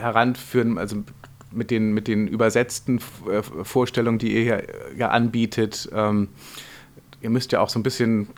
heranführen, 0.01 0.79
also 0.79 1.05
mit 1.53 1.71
den, 1.71 1.93
mit 1.93 2.09
den 2.09 2.27
übersetzten 2.27 3.01
äh, 3.31 3.43
Vorstellungen, 3.43 4.19
die 4.19 4.35
ihr 4.35 4.43
hier 4.43 4.63
ja 4.97 5.11
anbietet. 5.11 5.89
Ähm, 5.93 6.29
ihr 7.25 7.31
müsst 7.31 7.53
ja 7.53 7.61
auch 7.61 7.71
so 7.71 7.79
ein 7.79 7.83
bisschen 7.83 8.29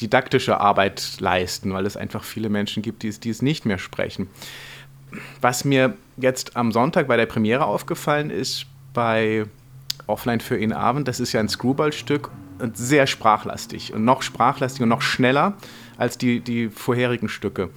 didaktische 0.00 0.60
Arbeit 0.60 1.20
leisten, 1.20 1.72
weil 1.72 1.86
es 1.86 1.96
einfach 1.96 2.24
viele 2.24 2.48
Menschen 2.48 2.82
gibt, 2.82 3.04
die 3.04 3.08
es, 3.08 3.20
die 3.20 3.30
es 3.30 3.40
nicht 3.40 3.64
mehr 3.64 3.78
sprechen. 3.78 4.28
was 5.40 5.64
mir 5.64 5.94
jetzt 6.16 6.56
am 6.56 6.72
Sonntag 6.72 7.06
bei 7.06 7.18
der 7.18 7.26
Premiere 7.26 7.66
aufgefallen 7.66 8.30
ist, 8.30 8.64
bei 8.94 9.44
Offline 10.06 10.40
für 10.40 10.58
ihn 10.58 10.72
Abend, 10.72 11.06
das 11.06 11.20
ist 11.20 11.32
ja 11.32 11.40
ein 11.40 11.50
Screwball-Stück 11.50 12.30
und 12.58 12.76
sehr 12.78 13.06
sprachlastig 13.06 13.92
und 13.92 14.04
noch 14.04 14.22
sprachlastig 14.22 14.82
und 14.82 14.88
noch 14.88 15.02
schneller 15.02 15.54
als 15.98 16.16
die, 16.16 16.40
die 16.40 16.68
vorherigen 16.68 17.28
Stücke. 17.28 17.68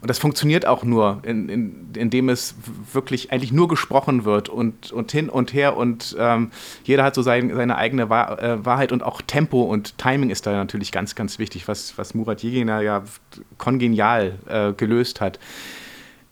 Und 0.00 0.08
das 0.08 0.18
funktioniert 0.18 0.66
auch 0.66 0.82
nur, 0.82 1.20
in, 1.24 1.48
in, 1.50 1.88
indem 1.94 2.30
es 2.30 2.54
wirklich 2.92 3.32
eigentlich 3.32 3.52
nur 3.52 3.68
gesprochen 3.68 4.24
wird 4.24 4.48
und, 4.48 4.92
und 4.92 5.12
hin 5.12 5.28
und 5.28 5.52
her 5.52 5.76
und 5.76 6.16
ähm, 6.18 6.50
jeder 6.84 7.04
hat 7.04 7.14
so 7.14 7.20
sein, 7.20 7.54
seine 7.54 7.76
eigene 7.76 8.08
Wahr, 8.08 8.42
äh, 8.42 8.64
Wahrheit 8.64 8.92
und 8.92 9.02
auch 9.02 9.20
Tempo 9.20 9.62
und 9.62 9.98
Timing 9.98 10.30
ist 10.30 10.46
da 10.46 10.52
natürlich 10.52 10.90
ganz, 10.90 11.14
ganz 11.14 11.38
wichtig, 11.38 11.68
was, 11.68 11.98
was 11.98 12.14
Murat 12.14 12.42
Yegina 12.42 12.80
ja 12.80 13.02
kongenial 13.58 14.38
äh, 14.48 14.72
gelöst 14.72 15.20
hat. 15.20 15.38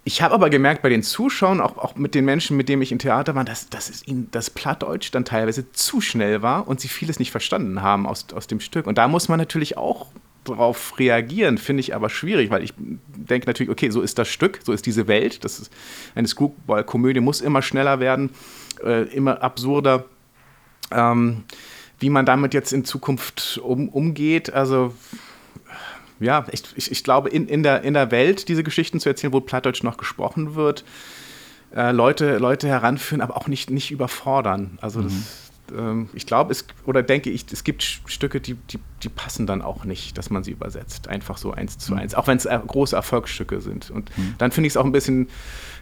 Ich 0.04 0.22
habe 0.22 0.32
aber 0.32 0.48
gemerkt 0.48 0.80
bei 0.80 0.88
den 0.88 1.02
Zuschauern, 1.02 1.60
auch, 1.60 1.76
auch 1.76 1.94
mit 1.94 2.14
den 2.14 2.24
Menschen, 2.24 2.56
mit 2.56 2.70
denen 2.70 2.80
ich 2.80 2.92
im 2.92 2.98
Theater 2.98 3.34
war, 3.34 3.44
dass, 3.44 3.68
dass 3.68 4.08
ihnen 4.08 4.28
das 4.30 4.48
Plattdeutsch 4.48 5.10
dann 5.12 5.26
teilweise 5.26 5.70
zu 5.72 6.00
schnell 6.00 6.40
war 6.40 6.66
und 6.66 6.80
sie 6.80 6.88
vieles 6.88 7.18
nicht 7.18 7.30
verstanden 7.30 7.82
haben 7.82 8.06
aus, 8.06 8.24
aus 8.34 8.46
dem 8.46 8.60
Stück. 8.60 8.86
Und 8.86 8.96
da 8.96 9.06
muss 9.08 9.28
man 9.28 9.38
natürlich 9.38 9.76
auch 9.76 10.06
darauf 10.48 10.98
reagieren, 10.98 11.58
finde 11.58 11.80
ich 11.80 11.94
aber 11.94 12.10
schwierig, 12.10 12.50
weil 12.50 12.62
ich 12.62 12.74
denke 12.76 13.46
natürlich, 13.46 13.70
okay, 13.70 13.90
so 13.90 14.00
ist 14.00 14.18
das 14.18 14.28
Stück, 14.28 14.60
so 14.64 14.72
ist 14.72 14.86
diese 14.86 15.06
Welt. 15.06 15.44
Das 15.44 15.58
ist 15.58 15.72
eine 16.14 16.28
Screwball-Komödie 16.28 17.20
muss 17.20 17.40
immer 17.40 17.62
schneller 17.62 18.00
werden, 18.00 18.30
äh, 18.84 19.02
immer 19.14 19.42
absurder. 19.42 20.04
Ähm, 20.90 21.44
wie 22.00 22.10
man 22.10 22.24
damit 22.24 22.54
jetzt 22.54 22.72
in 22.72 22.84
Zukunft 22.84 23.58
um, 23.62 23.88
umgeht, 23.88 24.52
also 24.52 24.94
ja, 26.20 26.46
ich, 26.50 26.62
ich, 26.76 26.90
ich 26.90 27.04
glaube, 27.04 27.28
in, 27.28 27.48
in, 27.48 27.62
der, 27.62 27.82
in 27.82 27.94
der 27.94 28.10
Welt 28.10 28.48
diese 28.48 28.62
Geschichten 28.62 29.00
zu 29.00 29.08
erzählen, 29.08 29.32
wo 29.32 29.40
Plattdeutsch 29.40 29.82
noch 29.82 29.96
gesprochen 29.96 30.54
wird, 30.54 30.84
äh, 31.74 31.92
Leute, 31.92 32.38
Leute 32.38 32.68
heranführen, 32.68 33.20
aber 33.20 33.36
auch 33.36 33.48
nicht, 33.48 33.70
nicht 33.70 33.90
überfordern. 33.90 34.78
Also 34.80 35.02
das, 35.02 35.12
mhm 35.12 35.24
ähm, 35.76 36.08
ich 36.12 36.26
glaube, 36.26 36.52
es 36.52 36.66
oder 36.84 37.02
denke 37.02 37.30
ich, 37.30 37.46
es 37.52 37.64
gibt 37.64 37.82
Stücke, 37.82 38.40
die, 38.40 38.54
die, 38.54 38.78
die, 39.02 39.08
passen 39.08 39.46
dann 39.46 39.62
auch 39.62 39.84
nicht, 39.84 40.18
dass 40.18 40.30
man 40.30 40.44
sie 40.44 40.52
übersetzt. 40.52 41.08
Einfach 41.08 41.38
so 41.38 41.52
eins 41.52 41.78
zu 41.78 41.92
mhm. 41.92 42.00
eins. 42.00 42.14
Auch 42.14 42.26
wenn 42.26 42.36
es 42.36 42.44
große 42.44 42.94
Erfolgsstücke 42.94 43.60
sind. 43.60 43.90
Und 43.90 44.16
mhm. 44.16 44.34
dann 44.38 44.50
finde 44.50 44.66
ich 44.66 44.72
es 44.72 44.76
auch 44.76 44.84
ein 44.84 44.92
bisschen, 44.92 45.28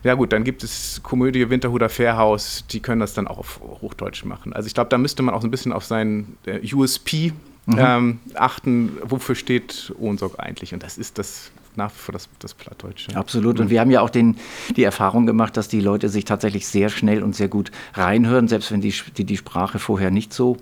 ja 0.02 0.14
gut, 0.14 0.32
dann 0.32 0.44
gibt 0.44 0.62
es 0.62 1.00
Komödie 1.02 1.50
Winterhuder 1.50 1.88
Fairhaus, 1.88 2.64
die 2.70 2.80
können 2.80 3.00
das 3.00 3.14
dann 3.14 3.26
auch 3.26 3.38
auf 3.38 3.60
Hochdeutsch 3.60 4.24
machen. 4.24 4.52
Also 4.52 4.66
ich 4.66 4.74
glaube, 4.74 4.90
da 4.90 4.98
müsste 4.98 5.22
man 5.22 5.34
auch 5.34 5.42
so 5.42 5.48
ein 5.48 5.50
bisschen 5.50 5.72
auf 5.72 5.84
seinen 5.84 6.36
äh, 6.46 6.60
USP 6.74 7.32
mhm. 7.66 7.76
ähm, 7.78 8.20
achten, 8.34 8.98
wofür 9.02 9.34
steht 9.34 9.92
Ohnsorg 9.98 10.38
eigentlich. 10.38 10.74
Und 10.74 10.82
das 10.82 10.98
ist 10.98 11.18
das 11.18 11.50
nach 11.76 11.90
wie 11.90 11.98
vor 11.98 12.12
das, 12.12 12.28
das 12.38 12.54
Plattdeutsche. 12.54 13.14
Absolut. 13.16 13.60
Und 13.60 13.70
wir 13.70 13.80
haben 13.80 13.90
ja 13.90 14.00
auch 14.00 14.10
den, 14.10 14.36
die 14.76 14.84
Erfahrung 14.84 15.26
gemacht, 15.26 15.56
dass 15.56 15.68
die 15.68 15.80
Leute 15.80 16.08
sich 16.08 16.24
tatsächlich 16.24 16.66
sehr 16.66 16.88
schnell 16.88 17.22
und 17.22 17.34
sehr 17.34 17.48
gut 17.48 17.70
reinhören, 17.94 18.48
selbst 18.48 18.72
wenn 18.72 18.80
die 18.80 18.94
die, 19.16 19.24
die 19.24 19.36
Sprache 19.36 19.78
vorher 19.78 20.10
nicht 20.10 20.32
so 20.32 20.56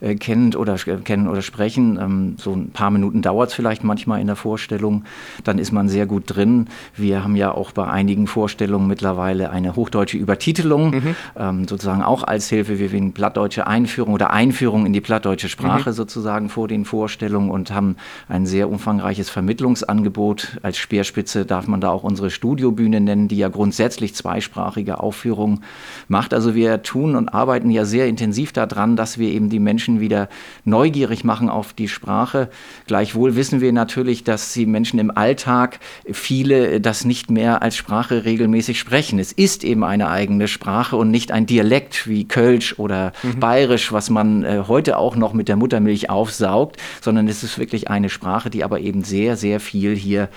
äh, 0.00 0.14
kennen, 0.16 0.54
oder, 0.54 0.74
äh, 0.74 0.96
kennen 0.98 1.28
oder 1.28 1.42
sprechen. 1.42 1.98
Ähm, 2.00 2.36
so 2.38 2.52
ein 2.52 2.70
paar 2.70 2.90
Minuten 2.90 3.22
dauert 3.22 3.50
es 3.50 3.54
vielleicht 3.54 3.84
manchmal 3.84 4.20
in 4.20 4.26
der 4.26 4.36
Vorstellung. 4.36 5.04
Dann 5.44 5.58
ist 5.58 5.72
man 5.72 5.88
sehr 5.88 6.06
gut 6.06 6.24
drin. 6.26 6.68
Wir 6.94 7.22
haben 7.22 7.36
ja 7.36 7.52
auch 7.52 7.72
bei 7.72 7.86
einigen 7.86 8.26
Vorstellungen 8.26 8.86
mittlerweile 8.86 9.50
eine 9.50 9.76
hochdeutsche 9.76 10.16
Übertitelung, 10.16 10.90
mhm. 10.90 11.16
ähm, 11.36 11.68
sozusagen 11.68 12.02
auch 12.02 12.22
als 12.22 12.48
Hilfe 12.48 12.78
wie 12.78 12.96
eine 12.96 13.10
plattdeutsche 13.10 13.66
Einführung 13.66 14.14
oder 14.14 14.30
Einführung 14.30 14.86
in 14.86 14.92
die 14.92 15.00
plattdeutsche 15.00 15.48
Sprache 15.48 15.90
mhm. 15.90 15.94
sozusagen 15.94 16.48
vor 16.48 16.68
den 16.68 16.84
Vorstellungen 16.84 17.50
und 17.50 17.70
haben 17.70 17.96
ein 18.28 18.46
sehr 18.46 18.68
umfangreiches 18.68 19.30
Vermittlungsangebot 19.30 20.53
als 20.62 20.78
Speerspitze 20.78 21.44
darf 21.46 21.66
man 21.66 21.80
da 21.80 21.90
auch 21.90 22.04
unsere 22.04 22.30
Studiobühne 22.30 23.00
nennen, 23.00 23.28
die 23.28 23.36
ja 23.36 23.48
grundsätzlich 23.48 24.14
zweisprachige 24.14 25.00
Aufführungen 25.00 25.64
macht. 26.08 26.34
Also 26.34 26.54
wir 26.54 26.82
tun 26.82 27.16
und 27.16 27.28
arbeiten 27.28 27.70
ja 27.70 27.84
sehr 27.84 28.06
intensiv 28.06 28.52
daran, 28.52 28.96
dass 28.96 29.18
wir 29.18 29.28
eben 29.28 29.50
die 29.50 29.58
Menschen 29.58 30.00
wieder 30.00 30.28
neugierig 30.64 31.24
machen 31.24 31.48
auf 31.48 31.72
die 31.72 31.88
Sprache. 31.88 32.48
Gleichwohl 32.86 33.36
wissen 33.36 33.60
wir 33.60 33.72
natürlich, 33.72 34.24
dass 34.24 34.52
die 34.52 34.66
Menschen 34.66 34.98
im 34.98 35.10
Alltag 35.16 35.80
viele 36.10 36.80
das 36.80 37.04
nicht 37.04 37.30
mehr 37.30 37.62
als 37.62 37.76
Sprache 37.76 38.24
regelmäßig 38.24 38.78
sprechen. 38.78 39.18
Es 39.18 39.32
ist 39.32 39.64
eben 39.64 39.84
eine 39.84 40.08
eigene 40.08 40.48
Sprache 40.48 40.96
und 40.96 41.10
nicht 41.10 41.32
ein 41.32 41.46
Dialekt 41.46 42.08
wie 42.08 42.26
Kölsch 42.26 42.78
oder 42.78 43.12
mhm. 43.22 43.40
Bayerisch, 43.40 43.92
was 43.92 44.10
man 44.10 44.44
äh, 44.44 44.64
heute 44.68 44.98
auch 44.98 45.16
noch 45.16 45.32
mit 45.32 45.48
der 45.48 45.56
Muttermilch 45.56 46.10
aufsaugt, 46.10 46.76
sondern 47.00 47.28
es 47.28 47.42
ist 47.42 47.58
wirklich 47.58 47.88
eine 47.88 48.08
Sprache, 48.08 48.50
die 48.50 48.64
aber 48.64 48.80
eben 48.80 49.04
sehr, 49.04 49.36
sehr 49.36 49.60
viel 49.60 49.94
hier 49.94 50.28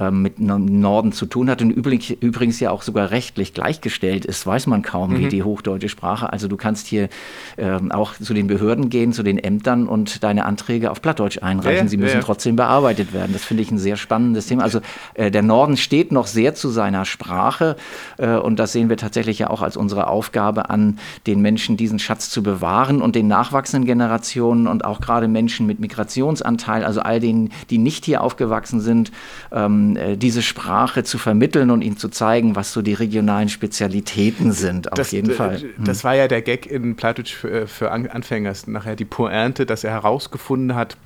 ähm, 0.00 0.22
mit 0.22 0.40
Norden 0.40 1.12
zu 1.12 1.26
tun 1.26 1.50
hat 1.50 1.60
und 1.60 1.70
übrigens 1.70 2.58
ja 2.58 2.70
auch 2.70 2.82
sogar 2.82 3.10
rechtlich 3.10 3.52
gleichgestellt 3.52 4.24
ist, 4.24 4.46
weiß 4.46 4.66
man 4.66 4.80
kaum, 4.82 5.10
mhm. 5.12 5.18
wie 5.18 5.28
die 5.28 5.42
hochdeutsche 5.42 5.90
Sprache. 5.90 6.32
Also 6.32 6.48
du 6.48 6.56
kannst 6.56 6.86
hier 6.86 7.10
ähm, 7.58 7.92
auch 7.92 8.14
zu 8.14 8.32
den 8.32 8.46
Behörden 8.46 8.88
gehen, 8.88 9.12
zu 9.12 9.22
den 9.22 9.38
Ämtern 9.38 9.86
und 9.86 10.24
deine 10.24 10.46
Anträge 10.46 10.90
auf 10.90 11.02
Plattdeutsch 11.02 11.42
einreichen. 11.42 11.86
Ja, 11.86 11.88
Sie 11.88 11.98
müssen 11.98 12.16
ja. 12.16 12.22
trotzdem 12.22 12.56
bearbeitet 12.56 13.12
werden. 13.12 13.32
Das 13.32 13.44
finde 13.44 13.62
ich 13.62 13.70
ein 13.70 13.78
sehr 13.78 13.96
spannendes 13.96 14.46
Thema. 14.46 14.62
Also 14.62 14.80
äh, 15.14 15.30
der 15.30 15.42
Norden 15.42 15.76
steht 15.76 16.12
noch 16.12 16.26
sehr 16.26 16.54
zu 16.54 16.70
seiner 16.70 17.04
Sprache 17.04 17.76
äh, 18.16 18.36
und 18.36 18.58
das 18.58 18.72
sehen 18.72 18.88
wir 18.88 18.96
tatsächlich 18.96 19.38
ja 19.40 19.50
auch 19.50 19.60
als 19.60 19.76
unsere 19.76 20.06
Aufgabe 20.06 20.70
an, 20.70 20.98
den 21.26 21.42
Menschen 21.42 21.76
diesen 21.76 21.98
Schatz 21.98 22.30
zu 22.30 22.42
bewahren 22.42 23.02
und 23.02 23.14
den 23.14 23.28
nachwachsenden 23.28 23.86
Generationen 23.86 24.66
und 24.66 24.84
auch 24.84 25.00
gerade 25.00 25.28
Menschen 25.28 25.66
mit 25.66 25.78
Migrationsanteil, 25.78 26.84
also 26.84 27.00
all 27.00 27.20
denen, 27.20 27.50
die 27.68 27.76
nicht 27.76 28.06
hier 28.06 28.22
aufgewachsen 28.22 28.80
sind, 28.80 29.12
ähm, 29.52 29.89
äh, 29.96 30.16
diese 30.16 30.42
Sprache 30.42 31.04
zu 31.04 31.18
vermitteln 31.18 31.70
und 31.70 31.82
ihnen 31.82 31.96
zu 31.96 32.08
zeigen, 32.08 32.56
was 32.56 32.72
so 32.72 32.82
die 32.82 32.94
regionalen 32.94 33.48
Spezialitäten 33.48 34.52
sind, 34.52 34.92
auf 34.92 34.96
das, 34.96 35.12
jeden 35.12 35.30
Fall. 35.30 35.60
Hm. 35.60 35.72
Das 35.78 36.04
war 36.04 36.14
ja 36.14 36.28
der 36.28 36.42
Gag 36.42 36.66
in 36.66 36.96
Plattdeutsch 36.96 37.34
für, 37.34 37.66
für 37.66 37.90
Anfänger, 37.90 38.52
nachher 38.66 38.96
die 38.96 39.04
Pointe, 39.04 39.66
dass 39.66 39.84
er 39.84 39.92
herausgefunden 39.92 40.74
hat, 40.74 40.96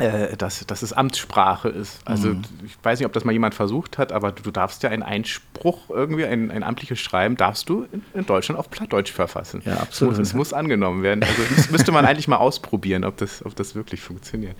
äh, 0.00 0.36
dass, 0.36 0.64
dass 0.66 0.82
es 0.82 0.92
Amtssprache 0.94 1.68
ist. 1.68 2.00
Also 2.06 2.30
mhm. 2.30 2.42
ich 2.64 2.76
weiß 2.82 2.98
nicht, 2.98 3.06
ob 3.06 3.12
das 3.12 3.24
mal 3.24 3.32
jemand 3.32 3.54
versucht 3.54 3.98
hat, 3.98 4.12
aber 4.12 4.32
du, 4.32 4.42
du 4.42 4.50
darfst 4.50 4.82
ja 4.82 4.88
einen 4.88 5.02
Einspruch 5.02 5.90
irgendwie, 5.90 6.24
ein, 6.24 6.50
ein 6.50 6.62
amtliches 6.62 6.98
Schreiben, 6.98 7.36
darfst 7.36 7.68
du 7.68 7.86
in, 7.92 8.02
in, 8.14 8.24
Deutschland 8.24 8.58
auf 8.58 8.70
Plattdeutsch 8.70 9.12
verfassen. 9.12 9.60
Ja, 9.66 9.76
absolut. 9.76 10.14
Es 10.14 10.32
muss, 10.32 10.34
muss 10.34 10.52
angenommen 10.54 11.02
werden. 11.02 11.22
Also 11.22 11.42
das 11.54 11.70
müsste 11.70 11.92
man 11.92 12.04
eigentlich 12.06 12.28
mal 12.28 12.38
ausprobieren, 12.38 13.04
ob 13.04 13.18
das, 13.18 13.44
ob 13.44 13.54
das 13.56 13.74
wirklich 13.74 14.00
funktioniert. 14.00 14.56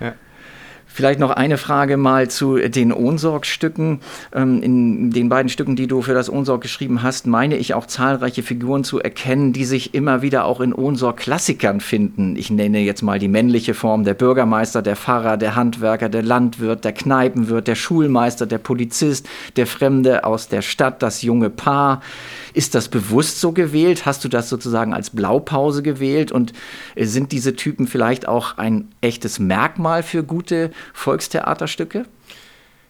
Ja. 0.00 0.14
Vielleicht 0.92 1.20
noch 1.20 1.30
eine 1.30 1.56
Frage 1.56 1.96
mal 1.96 2.28
zu 2.28 2.56
den 2.56 2.92
Ohnsorg-Stücken. 2.92 4.00
Ähm, 4.34 4.60
in 4.60 5.10
den 5.10 5.28
beiden 5.28 5.48
Stücken, 5.48 5.76
die 5.76 5.86
du 5.86 6.02
für 6.02 6.14
das 6.14 6.28
Ohnsorg 6.28 6.62
geschrieben 6.62 7.02
hast, 7.02 7.28
meine 7.28 7.56
ich 7.56 7.74
auch 7.74 7.86
zahlreiche 7.86 8.42
Figuren 8.42 8.82
zu 8.82 8.98
erkennen, 8.98 9.52
die 9.52 9.64
sich 9.64 9.94
immer 9.94 10.20
wieder 10.20 10.44
auch 10.44 10.60
in 10.60 10.74
Ohnsorg-Klassikern 10.74 11.80
finden. 11.80 12.34
Ich 12.36 12.50
nenne 12.50 12.80
jetzt 12.80 13.02
mal 13.02 13.20
die 13.20 13.28
männliche 13.28 13.74
Form, 13.74 14.04
der 14.04 14.14
Bürgermeister, 14.14 14.82
der 14.82 14.96
Pfarrer, 14.96 15.36
der 15.36 15.54
Handwerker, 15.54 16.08
der 16.08 16.22
Landwirt, 16.22 16.84
der 16.84 16.92
Kneipenwirt, 16.92 17.68
der 17.68 17.76
Schulmeister, 17.76 18.46
der 18.46 18.58
Polizist, 18.58 19.28
der 19.56 19.68
Fremde 19.68 20.24
aus 20.24 20.48
der 20.48 20.62
Stadt, 20.62 21.02
das 21.02 21.22
junge 21.22 21.50
Paar. 21.50 22.02
Ist 22.54 22.74
das 22.74 22.88
bewusst 22.88 23.40
so 23.40 23.52
gewählt? 23.52 24.06
Hast 24.06 24.24
du 24.24 24.28
das 24.28 24.48
sozusagen 24.48 24.92
als 24.94 25.10
Blaupause 25.10 25.82
gewählt? 25.82 26.32
Und 26.32 26.52
äh, 26.94 27.04
sind 27.04 27.32
diese 27.32 27.56
Typen 27.56 27.86
vielleicht 27.86 28.28
auch 28.28 28.58
ein 28.58 28.88
echtes 29.00 29.38
Merkmal 29.38 30.02
für 30.02 30.22
gute 30.22 30.70
Volkstheaterstücke? 30.94 32.06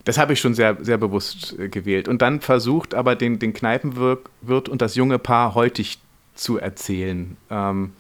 Das 0.05 0.19
habe 0.19 0.33
ich 0.33 0.41
schon 0.41 0.55
sehr, 0.55 0.79
sehr 0.81 0.99
bewusst 0.99 1.59
äh, 1.59 1.69
gewählt. 1.69 2.09
Und 2.09 2.23
dann 2.23 2.41
versucht 2.41 2.95
aber 2.95 3.17
den, 3.17 3.39
den 3.39 3.53
Kneipenwirt 3.53 4.69
und 4.69 4.83
das 4.83 4.95
junge 4.95 5.19
Paar 5.19 5.55
heutig 5.55 5.99
zu 6.35 6.59
erzählen. 6.59 7.37
Ähm, 7.51 7.93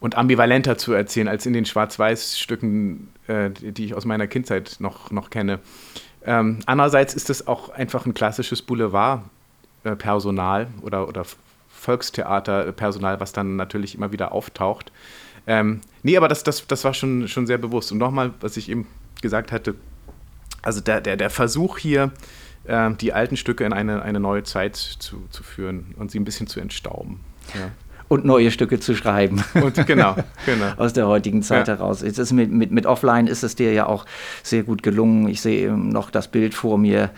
und 0.00 0.16
ambivalenter 0.16 0.78
zu 0.78 0.92
erzählen 0.92 1.28
als 1.28 1.44
in 1.46 1.52
den 1.52 1.64
Schwarz-Weiß-Stücken, 1.64 3.08
äh, 3.26 3.50
die 3.50 3.84
ich 3.84 3.94
aus 3.94 4.04
meiner 4.04 4.26
Kindheit 4.26 4.76
noch, 4.78 5.10
noch 5.10 5.30
kenne. 5.30 5.60
Ähm, 6.24 6.60
andererseits 6.66 7.14
ist 7.14 7.30
es 7.30 7.46
auch 7.46 7.70
einfach 7.70 8.06
ein 8.06 8.14
klassisches 8.14 8.62
Boulevardpersonal 9.96 10.68
oder, 10.82 11.08
oder 11.08 11.24
Volkstheaterpersonal, 11.68 13.20
was 13.20 13.32
dann 13.32 13.56
natürlich 13.56 13.94
immer 13.94 14.12
wieder 14.12 14.32
auftaucht. 14.32 14.92
Ähm, 15.46 15.80
nee, 16.02 16.16
aber 16.16 16.28
das, 16.28 16.44
das, 16.44 16.66
das 16.66 16.84
war 16.84 16.94
schon, 16.94 17.28
schon 17.28 17.46
sehr 17.46 17.58
bewusst. 17.58 17.92
Und 17.92 17.98
nochmal, 17.98 18.32
was 18.40 18.56
ich 18.56 18.68
eben 18.68 18.86
gesagt 19.22 19.52
hatte, 19.52 19.74
also 20.62 20.80
der, 20.80 21.00
der, 21.00 21.16
der 21.16 21.30
Versuch 21.30 21.78
hier, 21.78 22.12
äh, 22.64 22.90
die 22.94 23.12
alten 23.12 23.36
Stücke 23.36 23.64
in 23.64 23.72
eine, 23.72 24.02
eine 24.02 24.20
neue 24.20 24.42
Zeit 24.42 24.76
zu, 24.76 25.26
zu 25.30 25.42
führen 25.42 25.94
und 25.98 26.10
sie 26.10 26.18
ein 26.18 26.24
bisschen 26.24 26.46
zu 26.46 26.60
entstauben. 26.60 27.20
Ja 27.54 27.70
und 28.08 28.24
neue 28.24 28.50
Stücke 28.50 28.80
zu 28.80 28.94
schreiben. 28.94 29.44
Und 29.54 29.86
genau, 29.86 30.16
genau. 30.46 30.72
Aus 30.76 30.94
der 30.94 31.06
heutigen 31.06 31.42
Zeit 31.42 31.68
ja. 31.68 31.74
heraus. 31.74 32.00
Jetzt 32.00 32.18
ist 32.18 32.32
mit, 32.32 32.50
mit, 32.50 32.70
mit 32.70 32.86
Offline 32.86 33.26
ist 33.26 33.42
es 33.42 33.54
dir 33.54 33.72
ja 33.72 33.86
auch 33.86 34.06
sehr 34.42 34.62
gut 34.62 34.82
gelungen. 34.82 35.28
Ich 35.28 35.42
sehe 35.42 35.70
noch 35.72 36.10
das 36.10 36.28
Bild 36.28 36.54
vor 36.54 36.78
mir, 36.78 37.10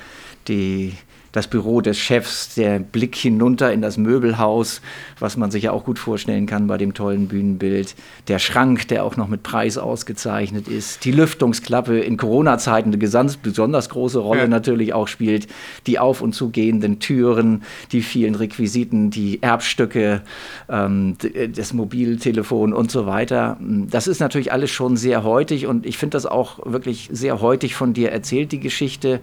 die 0.49 0.97
das 1.33 1.47
Büro 1.47 1.81
des 1.81 1.99
Chefs, 1.99 2.55
der 2.55 2.79
Blick 2.79 3.15
hinunter 3.15 3.73
in 3.73 3.83
das 3.83 3.97
Möbelhaus, 3.97 4.81
was 5.19 5.37
man 5.37 5.51
sich 5.51 5.65
ja 5.65 5.73
auch 5.73 5.85
gut 5.85 5.99
vorstellen 5.99 6.47
kann 6.47 6.67
bei 6.67 6.77
dem 6.77 6.95
tollen 6.95 7.29
Bühnenbild, 7.29 7.95
der 8.29 8.39
Schrank, 8.39 8.89
der 8.89 9.05
auch 9.05 9.17
noch 9.17 9.29
mit 9.29 9.43
Preis 9.43 9.79
ausgezeichnet 9.79 10.69
ist, 10.69 11.05
die 11.05 11.13
Lüftungsklappe 11.13 12.01
in 12.01 12.17
Corona-Zeiten 12.17 12.89
eine 12.89 12.99
besonders 12.99 13.89
große 13.89 14.19
Rolle 14.19 14.43
ja. 14.43 14.49
natürlich 14.49 14.93
auch 14.93 15.09
spielt, 15.09 15.47
die 15.87 15.99
auf- 15.99 16.21
und 16.21 16.35
zugehenden 16.35 16.99
Türen, 16.99 17.63
die 17.93 18.03
vielen 18.03 18.35
Requisiten, 18.35 19.11
die 19.11 19.43
Erbstücke, 19.43 20.23
ähm, 20.69 21.17
das 21.55 21.73
Mobiltelefon 21.73 22.73
und 22.73 22.91
so 22.91 23.07
weiter. 23.07 23.57
Das 23.61 24.07
ist 24.07 24.21
natürlich 24.21 24.53
alles 24.53 24.71
schon 24.71 24.97
sehr 24.97 25.23
heutig 25.23 25.67
und 25.67 25.87
ich 25.87 25.99
finde 25.99 26.17
das 26.17 26.27
auch 26.27 26.61
wirklich 26.65 27.09
sehr 27.13 27.41
heutig 27.41 27.75
von 27.75 27.93
dir 27.93 28.11
erzählt, 28.11 28.53
die 28.53 28.61
Geschichte, 28.61 29.21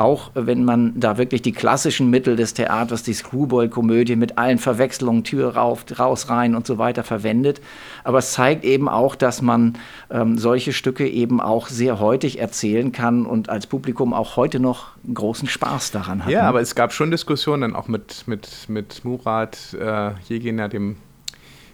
auch 0.00 0.30
wenn 0.34 0.64
man 0.64 0.98
da 0.98 1.18
wirklich 1.18 1.42
die 1.42 1.52
klassischen 1.52 2.08
Mittel 2.08 2.34
des 2.34 2.54
Theaters, 2.54 3.02
die 3.02 3.12
Screwball-Komödie 3.12 4.16
mit 4.16 4.38
allen 4.38 4.56
Verwechslungen, 4.56 5.24
Tür 5.24 5.56
rauf, 5.56 5.84
raus, 5.98 6.30
rein 6.30 6.54
und 6.54 6.66
so 6.66 6.78
weiter 6.78 7.04
verwendet. 7.04 7.60
Aber 8.02 8.18
es 8.18 8.32
zeigt 8.32 8.64
eben 8.64 8.88
auch, 8.88 9.14
dass 9.14 9.42
man 9.42 9.74
ähm, 10.10 10.38
solche 10.38 10.72
Stücke 10.72 11.06
eben 11.06 11.38
auch 11.42 11.68
sehr 11.68 12.00
heutig 12.00 12.38
erzählen 12.38 12.92
kann 12.92 13.26
und 13.26 13.50
als 13.50 13.66
Publikum 13.66 14.14
auch 14.14 14.36
heute 14.36 14.58
noch 14.58 14.92
großen 15.12 15.48
Spaß 15.48 15.90
daran 15.90 16.24
hat. 16.24 16.30
Ja, 16.30 16.42
ne? 16.42 16.48
aber 16.48 16.62
es 16.62 16.74
gab 16.74 16.94
schon 16.94 17.10
Diskussionen 17.10 17.60
dann 17.60 17.76
auch 17.76 17.86
mit, 17.86 18.26
mit, 18.26 18.68
mit 18.68 19.04
Murat 19.04 19.74
äh, 19.78 20.12
Jeginer, 20.28 20.70
dem 20.70 20.96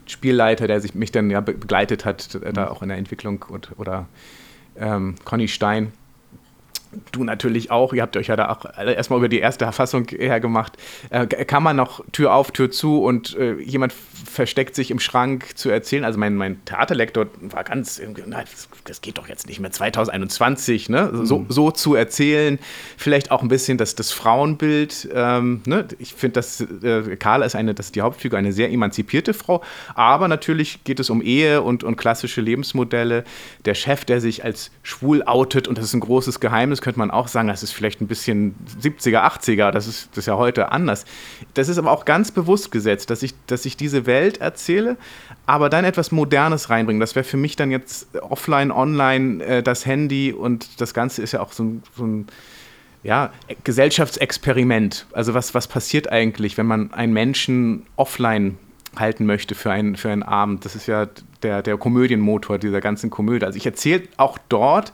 Spielleiter, 0.07 0.67
der 0.67 0.81
sich, 0.81 0.97
mich 0.97 1.13
dann 1.13 1.31
ja 1.31 1.41
begleitet 1.41 2.05
hat, 2.05 2.35
äh, 2.35 2.53
da 2.53 2.71
auch 2.71 2.83
in 2.83 2.89
der 2.89 2.99
Entwicklung 2.99 3.45
und, 3.49 3.71
oder 3.79 4.07
ähm, 4.77 5.15
Conny 5.25 5.47
Stein 5.47 5.93
du 7.13 7.25
natürlich 7.25 7.71
auch, 7.71 7.93
ihr 7.93 8.03
habt 8.03 8.17
euch 8.17 8.29
ja 8.29 8.37
da 8.37 8.51
auch 8.51 8.65
erstmal 8.79 9.19
über 9.19 9.29
die 9.29 9.39
erste 9.39 9.71
Fassung 9.73 10.07
hergemacht, 10.09 10.75
äh, 11.11 11.27
kann 11.27 11.63
man 11.63 11.77
noch 11.77 12.05
Tür 12.13 12.35
auf, 12.35 12.51
Tür 12.51 12.71
zu 12.71 13.03
und 13.03 13.37
äh, 13.37 13.55
jemand 13.61 13.93
versteckt 13.93 14.75
sich 14.75 14.91
im 14.91 14.99
Schrank 14.99 15.57
zu 15.57 15.71
erzählen. 15.71 16.05
Also 16.05 16.19
mein, 16.19 16.37
mein 16.37 16.65
Theaterlektor 16.65 17.27
war 17.41 17.65
ganz, 17.65 18.01
na, 18.27 18.45
das, 18.85 19.01
geht 19.01 19.19
doch 19.19 19.29
jetzt 19.29 19.47
nicht 19.47 19.61
mehr 19.61 19.71
2021, 19.71 20.89
ne? 20.89 21.11
so, 21.25 21.41
mhm. 21.41 21.47
so 21.49 21.71
zu 21.71 21.95
erzählen. 21.95 22.59
Vielleicht 22.97 23.31
auch 23.31 23.43
ein 23.43 23.49
bisschen 23.49 23.79
das, 23.79 23.95
das 23.95 24.13
Frauenbild. 24.13 25.09
Ähm, 25.13 25.63
ne? 25.67 25.87
Ich 25.99 26.15
finde, 26.15 26.35
dass 26.35 26.61
äh, 26.61 27.17
Carla 27.17 27.47
ist 27.47 27.57
eine, 27.57 27.75
das 27.75 27.87
ist 27.87 27.97
die 27.97 28.03
Hauptfigur, 28.03 28.39
eine 28.39 28.53
sehr 28.53 28.71
emanzipierte 28.71 29.35
Frau, 29.35 29.63
aber 29.95 30.29
natürlich 30.29 30.85
geht 30.85 31.01
es 31.01 31.11
um 31.11 31.23
Ehe 31.23 31.63
und, 31.63 31.85
und 31.85 31.97
klassische 31.97 32.41
Lebensmodelle. 32.41 33.25
Der 33.65 33.75
Chef, 33.75 34.05
der 34.05 34.21
sich 34.21 34.45
als 34.45 34.71
schwul 34.83 35.23
outet 35.25 35.69
und 35.69 35.79
das 35.79 35.85
ist 35.85 35.95
ein 35.95 36.01
großes 36.01 36.41
Geheimnis, 36.41 36.81
könnte 36.87 37.01
man 37.01 37.11
auch 37.11 37.27
sagen, 37.27 37.49
das 37.49 37.65
ist 37.65 37.73
vielleicht 37.73 38.01
ein 38.01 38.07
bisschen 38.07 38.55
70er, 38.81 39.25
80er, 39.25 39.73
das 39.73 39.89
ist, 39.89 40.09
das 40.13 40.19
ist 40.19 40.27
ja 40.27 40.37
heute 40.37 40.71
anders. 40.71 41.05
Das 41.55 41.69
ist 41.69 41.79
aber 41.79 41.91
auch 41.91 42.05
ganz 42.05 42.31
bewusst 42.31 42.71
gesetzt, 42.71 43.11
dass 43.11 43.25
ich, 43.25 43.35
dass 43.49 43.65
ich 43.65 43.77
diese 43.77 44.07
Welt 44.07 44.39
erzähle, 44.39 44.97
aber 45.47 45.69
dann 45.69 45.85
etwas 45.85 46.13
Modernes 46.13 46.71
reinbringen. 46.71 47.01
Das 47.01 47.17
wäre 47.17 47.25
für 47.25 47.39
mich 47.39 47.57
dann 47.57 47.73
jetzt 47.73 48.07
offline, 48.21 48.71
online, 48.71 49.45
äh, 49.45 49.63
das 49.65 49.85
Handy 49.85 50.33
und 50.33 50.81
das 50.81 50.95
Ganze 50.95 51.23
ist 51.23 51.33
ja 51.33 51.41
auch 51.41 51.51
so 51.51 51.65
ein, 51.65 51.83
so 51.97 52.07
ein 52.07 52.27
ja, 53.03 53.33
Gesellschaftsexperiment. 53.65 55.07
Also 55.11 55.35
was, 55.35 55.53
was 55.53 55.67
passiert 55.67 56.13
eigentlich, 56.13 56.57
wenn 56.57 56.67
man 56.67 56.93
einen 56.93 57.13
Menschen 57.13 57.85
offline 57.97 58.59
halten 58.95 59.27
möchte 59.27 59.57
für 59.57 59.73
einen, 59.73 59.97
für 59.97 60.11
einen 60.11 60.23
Abend? 60.23 60.65
Das 60.65 60.77
ist 60.77 60.87
ja 60.87 61.09
der, 61.43 61.63
der 61.63 61.79
Komödienmotor 61.79 62.59
dieser 62.59 62.81
ganzen 62.81 63.11
Komödie. 63.11 63.45
Also 63.45 63.57
ich 63.57 63.67
erzähle 63.67 64.03
auch 64.19 64.39
dort 64.49 64.93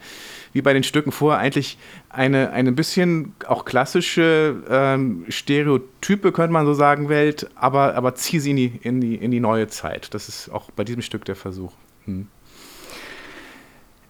wie 0.53 0.62
bei 0.62 0.73
den 0.73 0.83
Stücken 0.83 1.12
vorher 1.12 1.41
eigentlich 1.41 1.79
eine, 2.09 2.51
eine 2.51 2.73
bisschen 2.73 3.35
auch 3.47 3.65
klassische 3.65 4.57
ähm, 4.69 5.25
Stereotype, 5.29 6.33
könnte 6.33 6.53
man 6.53 6.67
so 6.67 6.75
sagen, 6.75 7.09
Welt, 7.09 7.51
aber, 7.55 7.95
aber 7.95 8.15
zieh 8.15 8.38
sie 8.38 8.51
in 8.51 8.57
die, 8.57 8.81
in, 8.83 9.01
die, 9.01 9.15
in 9.17 9.31
die 9.31 9.41
neue 9.41 9.69
Zeit. 9.69 10.15
Das 10.15 10.29
ist 10.29 10.51
auch 10.51 10.71
bei 10.71 10.85
diesem 10.85 11.03
Stück 11.03 11.25
der 11.25 11.37
Versuch. 11.37 11.73
Hm. 12.05 12.27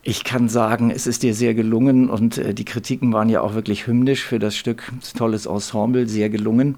Ich 0.05 0.25
kann 0.25 0.49
sagen, 0.49 0.91
es 0.91 1.07
ist 1.07 1.23
dir 1.23 1.33
sehr 1.33 1.55
gelungen 1.55 2.11
und 2.11 2.37
äh, 2.37 2.55
die 2.55 2.65
Kritiken 2.65 3.13
waren 3.13 3.29
ja 3.29 3.41
auch 3.41 3.55
wirklich 3.55 3.87
hymnisch 3.87 4.25
für 4.25 4.41
das 4.41 4.57
Stück. 4.57 4.91
Tolles 5.17 5.47
Ensemble, 5.47 6.09
sehr 6.09 6.29
gelungen. 6.29 6.75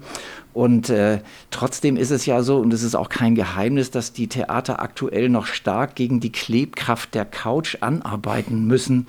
Und 0.55 0.89
äh, 0.89 1.19
trotzdem 1.51 1.97
ist 1.97 2.11
es 2.11 2.25
ja 2.25 2.41
so, 2.41 2.59
und 2.59 2.71
es 2.73 2.81
ist 2.81 2.95
auch 2.95 3.09
kein 3.09 3.35
Geheimnis, 3.35 3.91
dass 3.91 4.13
die 4.13 4.27
Theater 4.27 4.81
aktuell 4.81 5.27
noch 5.27 5.47
stark 5.47 5.95
gegen 5.95 6.21
die 6.21 6.31
Klebkraft 6.31 7.13
der 7.13 7.25
Couch 7.25 7.75
anarbeiten 7.81 8.65
müssen. 8.65 9.05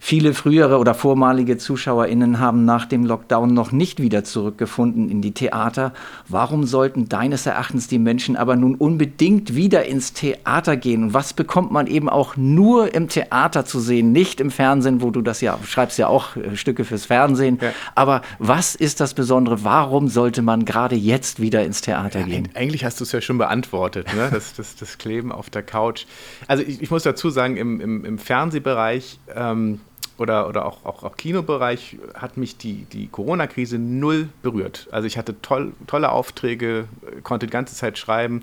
Viele 0.00 0.32
frühere 0.32 0.78
oder 0.78 0.94
vormalige 0.94 1.58
ZuschauerInnen 1.58 2.38
haben 2.38 2.64
nach 2.64 2.86
dem 2.86 3.04
Lockdown 3.04 3.52
noch 3.52 3.70
nicht 3.70 4.00
wieder 4.00 4.24
zurückgefunden 4.24 5.10
in 5.10 5.20
die 5.20 5.32
Theater. 5.32 5.92
Warum 6.26 6.64
sollten 6.64 7.08
deines 7.08 7.44
Erachtens 7.44 7.88
die 7.88 7.98
Menschen 7.98 8.36
aber 8.36 8.56
nun 8.56 8.76
unbedingt 8.76 9.54
wieder 9.54 9.84
ins 9.84 10.14
Theater 10.14 10.76
gehen? 10.78 11.02
Und 11.02 11.14
was 11.14 11.34
bekommt 11.34 11.70
man 11.70 11.86
eben 11.86 12.08
auch 12.08 12.36
nur 12.36 12.94
im 12.94 13.08
Theater 13.08 13.66
zu 13.66 13.78
sehen, 13.80 14.12
nicht 14.12 14.40
im 14.40 14.50
Fernsehen, 14.50 15.02
wo 15.02 15.10
du 15.10 15.20
das 15.20 15.42
ja 15.42 15.58
schreibst 15.66 15.98
ja 15.98 16.06
auch 16.06 16.36
äh, 16.36 16.56
Stücke 16.56 16.84
fürs 16.84 17.04
Fernsehen. 17.04 17.58
Ja. 17.60 17.72
Aber 17.94 18.22
was 18.38 18.74
ist 18.74 19.00
das 19.00 19.12
Besondere? 19.12 19.64
Warum 19.64 20.08
sollte 20.08 20.40
man 20.40 20.64
gerade 20.64 20.77
jetzt 20.86 21.40
wieder 21.40 21.64
ins 21.64 21.80
Theater 21.80 22.22
gehen? 22.22 22.48
Eigentlich 22.54 22.84
hast 22.84 23.00
du 23.00 23.04
es 23.04 23.12
ja 23.12 23.20
schon 23.20 23.38
beantwortet, 23.38 24.12
ne? 24.14 24.28
das, 24.32 24.54
das, 24.54 24.76
das 24.76 24.98
Kleben 24.98 25.32
auf 25.32 25.50
der 25.50 25.62
Couch. 25.62 26.06
Also 26.46 26.62
ich, 26.62 26.82
ich 26.82 26.90
muss 26.90 27.02
dazu 27.02 27.30
sagen, 27.30 27.56
im, 27.56 27.80
im, 27.80 28.04
im 28.04 28.18
Fernsehbereich 28.18 29.18
ähm, 29.34 29.80
oder, 30.18 30.48
oder 30.48 30.66
auch, 30.66 30.84
auch, 30.84 31.04
auch 31.04 31.16
Kinobereich 31.16 31.96
hat 32.14 32.36
mich 32.36 32.56
die, 32.56 32.84
die 32.92 33.08
Corona-Krise 33.08 33.78
null 33.78 34.28
berührt. 34.42 34.88
Also 34.90 35.06
ich 35.06 35.16
hatte 35.16 35.40
toll, 35.40 35.72
tolle 35.86 36.10
Aufträge, 36.10 36.86
konnte 37.22 37.46
die 37.46 37.52
ganze 37.52 37.74
Zeit 37.74 37.98
schreiben. 37.98 38.40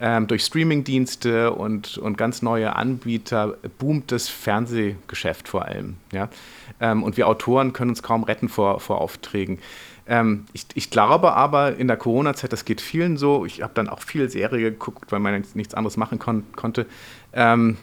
Ähm, 0.00 0.26
durch 0.26 0.44
Streamingdienste 0.44 1.52
und, 1.52 1.98
und 1.98 2.18
ganz 2.18 2.42
neue 2.42 2.74
Anbieter 2.74 3.56
boomt 3.78 4.10
das 4.10 4.28
Fernsehgeschäft 4.28 5.46
vor 5.46 5.66
allem. 5.66 5.96
Ja? 6.10 6.28
Ähm, 6.80 7.02
und 7.04 7.16
wir 7.16 7.28
Autoren 7.28 7.72
können 7.72 7.90
uns 7.90 8.02
kaum 8.02 8.24
retten 8.24 8.48
vor, 8.48 8.80
vor 8.80 9.00
Aufträgen. 9.00 9.60
Ähm, 10.06 10.46
ich, 10.52 10.66
ich, 10.74 10.90
glaube 10.90 11.32
aber 11.32 11.76
in 11.76 11.88
der 11.88 11.96
Corona-Zeit, 11.96 12.52
das 12.52 12.64
geht 12.64 12.80
vielen 12.80 13.16
so, 13.16 13.46
ich 13.46 13.62
habe 13.62 13.72
dann 13.74 13.88
auch 13.88 14.02
viel 14.02 14.28
Serie 14.28 14.70
geguckt, 14.70 15.10
weil 15.12 15.20
man 15.20 15.44
nichts 15.54 15.74
anderes 15.74 15.96
machen 15.96 16.18
kon 16.18 16.44
konnte, 16.54 16.86
ähm, 17.32 17.78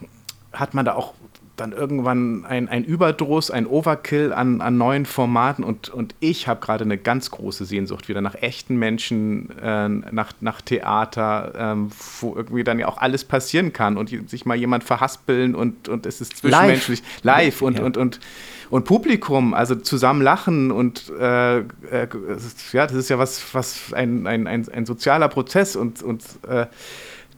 hat 0.52 0.74
man 0.74 0.84
da 0.84 0.94
auch 0.94 1.14
dann 1.56 1.72
irgendwann 1.72 2.46
ein, 2.46 2.68
ein 2.68 2.82
Überdruss, 2.82 3.50
ein 3.50 3.66
Overkill 3.66 4.32
an, 4.32 4.62
an 4.62 4.78
neuen 4.78 5.04
Formaten 5.04 5.64
und, 5.64 5.90
und 5.90 6.14
ich 6.18 6.48
habe 6.48 6.60
gerade 6.60 6.84
eine 6.84 6.96
ganz 6.96 7.30
große 7.30 7.66
Sehnsucht 7.66 8.08
wieder 8.08 8.22
nach 8.22 8.34
echten 8.36 8.76
Menschen, 8.76 9.50
äh, 9.58 9.88
nach, 9.88 10.32
nach 10.40 10.62
Theater, 10.62 11.52
ähm, 11.56 11.90
wo 12.20 12.34
irgendwie 12.34 12.64
dann 12.64 12.78
ja 12.78 12.88
auch 12.88 12.96
alles 12.98 13.24
passieren 13.24 13.72
kann 13.72 13.98
und 13.98 14.30
sich 14.30 14.46
mal 14.46 14.56
jemand 14.56 14.84
verhaspeln 14.84 15.54
und, 15.54 15.88
und 15.88 16.06
es 16.06 16.22
ist 16.22 16.38
zwischenmenschlich 16.38 17.02
live, 17.22 17.44
live 17.44 17.62
und, 17.62 17.78
ja. 17.78 17.84
und, 17.84 17.96
und, 17.98 18.20
und 18.70 18.84
Publikum, 18.84 19.52
also 19.52 19.74
zusammen 19.74 20.22
lachen 20.22 20.70
und 20.70 21.12
äh, 21.20 21.58
äh, 21.58 21.62
ja, 22.72 22.86
das 22.86 22.94
ist 22.94 23.10
ja 23.10 23.18
was, 23.18 23.54
was 23.54 23.92
ein, 23.92 24.26
ein, 24.26 24.46
ein, 24.46 24.66
ein 24.70 24.86
sozialer 24.86 25.28
Prozess 25.28 25.76
und, 25.76 26.02
und 26.02 26.24
äh, 26.48 26.66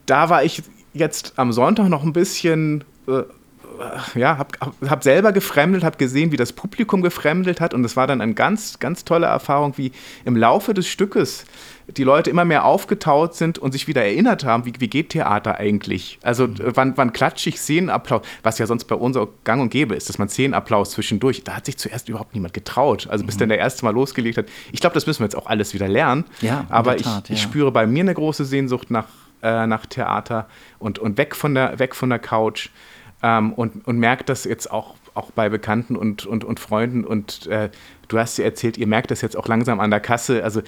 da 0.05 0.29
war 0.29 0.43
ich 0.45 0.63
jetzt 0.93 1.33
am 1.35 1.51
Sonntag 1.51 1.89
noch 1.89 2.03
ein 2.03 2.13
bisschen 2.13 2.85
äh, 3.07 3.23
ja, 4.15 4.37
habe 4.37 4.49
hab 4.87 5.03
selber 5.03 5.31
gefremdelt, 5.31 5.83
habe 5.83 5.97
gesehen, 5.97 6.31
wie 6.31 6.37
das 6.37 6.53
Publikum 6.53 7.01
gefremdelt 7.01 7.61
hat 7.61 7.73
und 7.73 7.83
es 7.85 7.95
war 7.95 8.07
dann 8.07 8.21
eine 8.21 8.33
ganz, 8.33 8.79
ganz 8.79 9.05
tolle 9.05 9.27
Erfahrung, 9.27 9.77
wie 9.77 9.91
im 10.25 10.35
Laufe 10.35 10.73
des 10.73 10.87
Stückes 10.87 11.45
die 11.87 12.03
Leute 12.03 12.29
immer 12.29 12.45
mehr 12.45 12.65
aufgetaut 12.65 13.35
sind 13.35 13.59
und 13.59 13.71
sich 13.71 13.87
wieder 13.87 14.03
erinnert 14.03 14.43
haben, 14.43 14.65
wie, 14.65 14.73
wie 14.79 14.87
geht 14.87 15.09
Theater 15.09 15.57
eigentlich? 15.57 16.17
Also 16.23 16.47
mhm. 16.47 16.57
wann, 16.73 16.97
wann 16.97 17.13
klatsche 17.13 17.49
ich 17.49 17.59
Szenenapplaus, 17.59 18.21
was 18.43 18.57
ja 18.57 18.65
sonst 18.65 18.85
bei 18.85 18.95
uns 18.95 19.15
auch 19.17 19.27
gang 19.43 19.61
und 19.61 19.69
gäbe 19.69 19.95
ist, 19.95 20.09
dass 20.09 20.17
man 20.17 20.27
Szenenapplaus 20.27 20.91
zwischendurch, 20.91 21.43
da 21.43 21.55
hat 21.55 21.65
sich 21.65 21.77
zuerst 21.77 22.09
überhaupt 22.09 22.33
niemand 22.33 22.53
getraut. 22.53 23.07
Also 23.09 23.25
bis 23.25 23.35
mhm. 23.35 23.39
dann 23.39 23.49
der 23.49 23.59
erste 23.59 23.85
Mal 23.85 23.93
losgelegt 23.93 24.37
hat. 24.37 24.47
Ich 24.71 24.81
glaube, 24.81 24.95
das 24.95 25.05
müssen 25.05 25.19
wir 25.19 25.25
jetzt 25.25 25.37
auch 25.37 25.47
alles 25.47 25.73
wieder 25.73 25.87
lernen. 25.87 26.25
Ja, 26.41 26.65
aber 26.69 26.97
Tat, 26.97 27.25
ich, 27.25 27.29
ja. 27.29 27.35
ich 27.35 27.41
spüre 27.41 27.71
bei 27.71 27.85
mir 27.85 28.01
eine 28.01 28.13
große 28.13 28.45
Sehnsucht 28.45 28.89
nach, 28.89 29.07
äh, 29.43 29.67
nach 29.67 29.85
Theater 29.85 30.47
und, 30.79 30.97
und 30.97 31.17
weg, 31.17 31.35
von 31.35 31.53
der, 31.53 31.77
weg 31.77 31.93
von 31.93 32.09
der 32.09 32.19
Couch 32.19 32.69
ähm, 33.25 33.53
und, 33.53 33.87
und 33.87 33.97
merkt 33.97 34.29
das 34.29 34.43
jetzt 34.43 34.69
auch, 34.69 34.93
auch 35.15 35.31
bei 35.31 35.49
Bekannten 35.49 35.95
und, 35.95 36.27
und, 36.27 36.43
und 36.43 36.59
Freunden. 36.59 37.03
Und 37.03 37.47
äh, 37.47 37.71
du 38.07 38.19
hast 38.19 38.37
dir 38.37 38.43
erzählt, 38.43 38.77
ihr 38.77 38.85
merkt 38.85 39.09
das 39.09 39.21
jetzt 39.21 39.35
auch 39.35 39.47
langsam 39.47 39.79
an 39.79 39.89
der 39.89 39.99
Kasse. 39.99 40.43
Also 40.43 40.61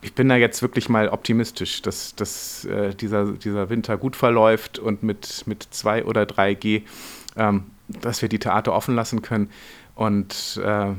ich 0.00 0.14
bin 0.14 0.30
da 0.30 0.36
jetzt 0.36 0.62
wirklich 0.62 0.88
mal 0.88 1.10
optimistisch, 1.10 1.82
dass, 1.82 2.14
dass 2.14 2.64
äh, 2.64 2.94
dieser, 2.94 3.32
dieser 3.32 3.68
Winter 3.68 3.98
gut 3.98 4.16
verläuft 4.16 4.78
und 4.78 5.02
mit, 5.02 5.42
mit 5.46 5.62
2 5.70 6.06
oder 6.06 6.22
3G, 6.22 6.84
ähm, 7.36 7.64
dass 7.88 8.22
wir 8.22 8.30
die 8.30 8.38
Theater 8.38 8.72
offen 8.72 8.94
lassen 8.94 9.20
können. 9.20 9.50
Und 9.94 10.58
äh, 10.64 10.92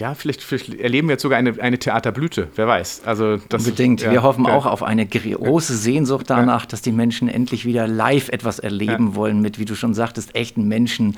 ja, 0.00 0.14
vielleicht, 0.14 0.42
vielleicht, 0.42 0.74
erleben 0.74 1.08
wir 1.08 1.12
jetzt 1.12 1.22
sogar 1.22 1.38
eine, 1.38 1.60
eine 1.60 1.78
Theaterblüte, 1.78 2.48
wer 2.56 2.66
weiß. 2.66 3.02
Also 3.04 3.36
das, 3.48 3.64
Unbedingt. 3.64 4.00
Ja, 4.00 4.10
wir 4.10 4.22
hoffen 4.22 4.46
ja. 4.46 4.54
auch 4.54 4.66
auf 4.66 4.82
eine 4.82 5.06
große 5.06 5.76
Sehnsucht 5.76 6.30
danach, 6.30 6.66
dass 6.66 6.82
die 6.82 6.92
Menschen 6.92 7.28
endlich 7.28 7.64
wieder 7.64 7.86
live 7.86 8.30
etwas 8.30 8.58
erleben 8.58 9.14
wollen 9.14 9.40
mit, 9.40 9.58
wie 9.58 9.66
du 9.66 9.74
schon 9.74 9.94
sagtest, 9.94 10.34
echten 10.34 10.66
Menschen, 10.66 11.16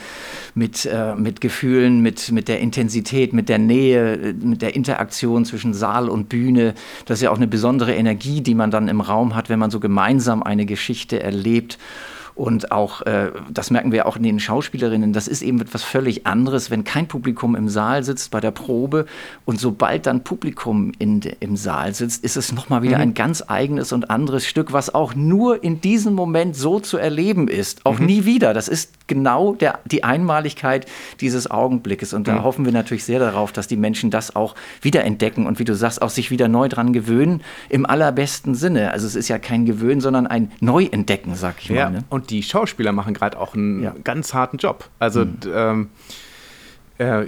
mit, 0.55 0.85
äh, 0.85 1.15
mit 1.15 1.41
Gefühlen, 1.41 2.01
mit, 2.01 2.33
mit 2.33 2.49
der 2.49 2.61
Intensität, 2.61 3.33
mit 3.33 3.49
der 3.49 3.59
Nähe, 3.59 4.35
mit 4.41 4.63
der 4.63 4.75
Interaktion 4.75 5.45
zwischen 5.45 5.75
Saal 5.75 6.09
und 6.09 6.29
Bühne. 6.29 6.75
Das 7.07 7.19
ist 7.19 7.23
ja 7.23 7.31
auch 7.31 7.37
eine 7.37 7.47
besondere 7.47 7.95
Energie, 7.95 8.41
die 8.41 8.55
man 8.55 8.71
dann 8.71 8.89
im 8.89 9.01
Raum 9.01 9.35
hat, 9.35 9.49
wenn 9.49 9.59
man 9.59 9.71
so 9.71 9.81
gemeinsam 9.81 10.43
eine 10.43 10.67
Geschichte 10.67 11.23
erlebt. 11.23 11.79
Und 12.35 12.73
auch, 12.73 13.03
äh, 13.03 13.31
das 13.51 13.71
merken 13.71 13.93
wir 13.93 14.07
auch 14.07 14.17
in 14.17 14.23
den 14.23 14.41
Schauspielerinnen, 14.41 15.13
das 15.13 15.29
ist 15.29 15.43
eben 15.43 15.61
etwas 15.61 15.83
völlig 15.83 16.27
anderes, 16.27 16.71
wenn 16.71 16.85
kein 16.85 17.07
Publikum 17.07 17.55
im 17.55 17.69
Saal 17.69 18.05
sitzt 18.05 18.31
bei 18.31 18.41
der 18.41 18.51
Probe 18.51 19.07
und 19.45 19.61
sobald 19.61 20.07
dann 20.07 20.25
Publikum 20.25 20.93
in, 20.99 21.21
im 21.41 21.57
Saal 21.57 21.95
sitzt, 21.95 22.25
ist 22.25 22.37
es 22.37 22.53
nochmal 22.53 22.83
wieder 22.83 22.97
mhm. 22.97 23.03
ein 23.03 23.15
ganz 23.15 23.45
eigenes 23.47 23.93
und 23.93 24.11
anderes 24.11 24.47
Stück, 24.47 24.73
was 24.73 24.95
auch 24.95 25.15
nur 25.15 25.63
in 25.63 25.81
diesem 25.81 26.15
Moment 26.15 26.57
so 26.57 26.81
zu 26.81 26.97
erleben 26.97 27.49
ist. 27.49 27.85
Auch 27.85 27.99
mhm. 27.99 28.07
nie 28.07 28.25
wieder. 28.25 28.55
Das 28.55 28.69
ist 28.69 28.93
genau 29.07 29.55
der, 29.55 29.81
die 29.85 30.05
Einmaligkeit 30.05 30.87
dieses 31.21 31.51
Augenblickes. 31.51 32.15
Und 32.15 32.29
da 32.29 32.37
mhm. 32.37 32.45
hoffen 32.45 32.65
wir 32.65 32.73
natürlich 32.73 33.05
sehr 33.05 33.19
darauf, 33.19 33.53
dass 33.53 33.67
die 33.67 33.77
Menschen 33.77 34.11
das 34.11 34.35
auch 34.35 34.55
wiederentdecken 34.81 35.47
und 35.47 35.59
wie 35.59 35.65
du 35.65 35.75
sagst, 35.75 36.01
auch 36.01 36.11
sich 36.11 36.31
wieder 36.31 36.49
neu 36.49 36.69
dran 36.69 36.93
gewöhnen, 36.93 37.43
im 37.69 37.85
allerbesten 37.85 38.55
Sinne. 38.55 38.93
Also 38.93 39.07
es 39.07 39.15
ist 39.15 39.29
ja 39.29 39.39
kein 39.39 39.67
Gewöhnen, 39.67 40.01
sondern 40.01 40.27
ein 40.27 40.51
Neuentdecken, 40.61 41.35
sag 41.35 41.57
ich 41.61 41.69
ja, 41.69 41.85
mal. 41.85 41.99
Ne? 41.99 42.05
Und 42.23 42.31
die 42.31 42.45
Schauspieler 42.45 42.93
machen 42.93 43.15
gerade 43.15 43.37
auch 43.37 43.55
einen 43.55 43.83
ja. 43.83 43.95
ganz 44.05 44.33
harten 44.33 44.59
Job. 44.59 44.89
Also 45.01 45.25
mhm. 45.25 45.41
ähm, 45.53 45.91
äh, 46.99 47.25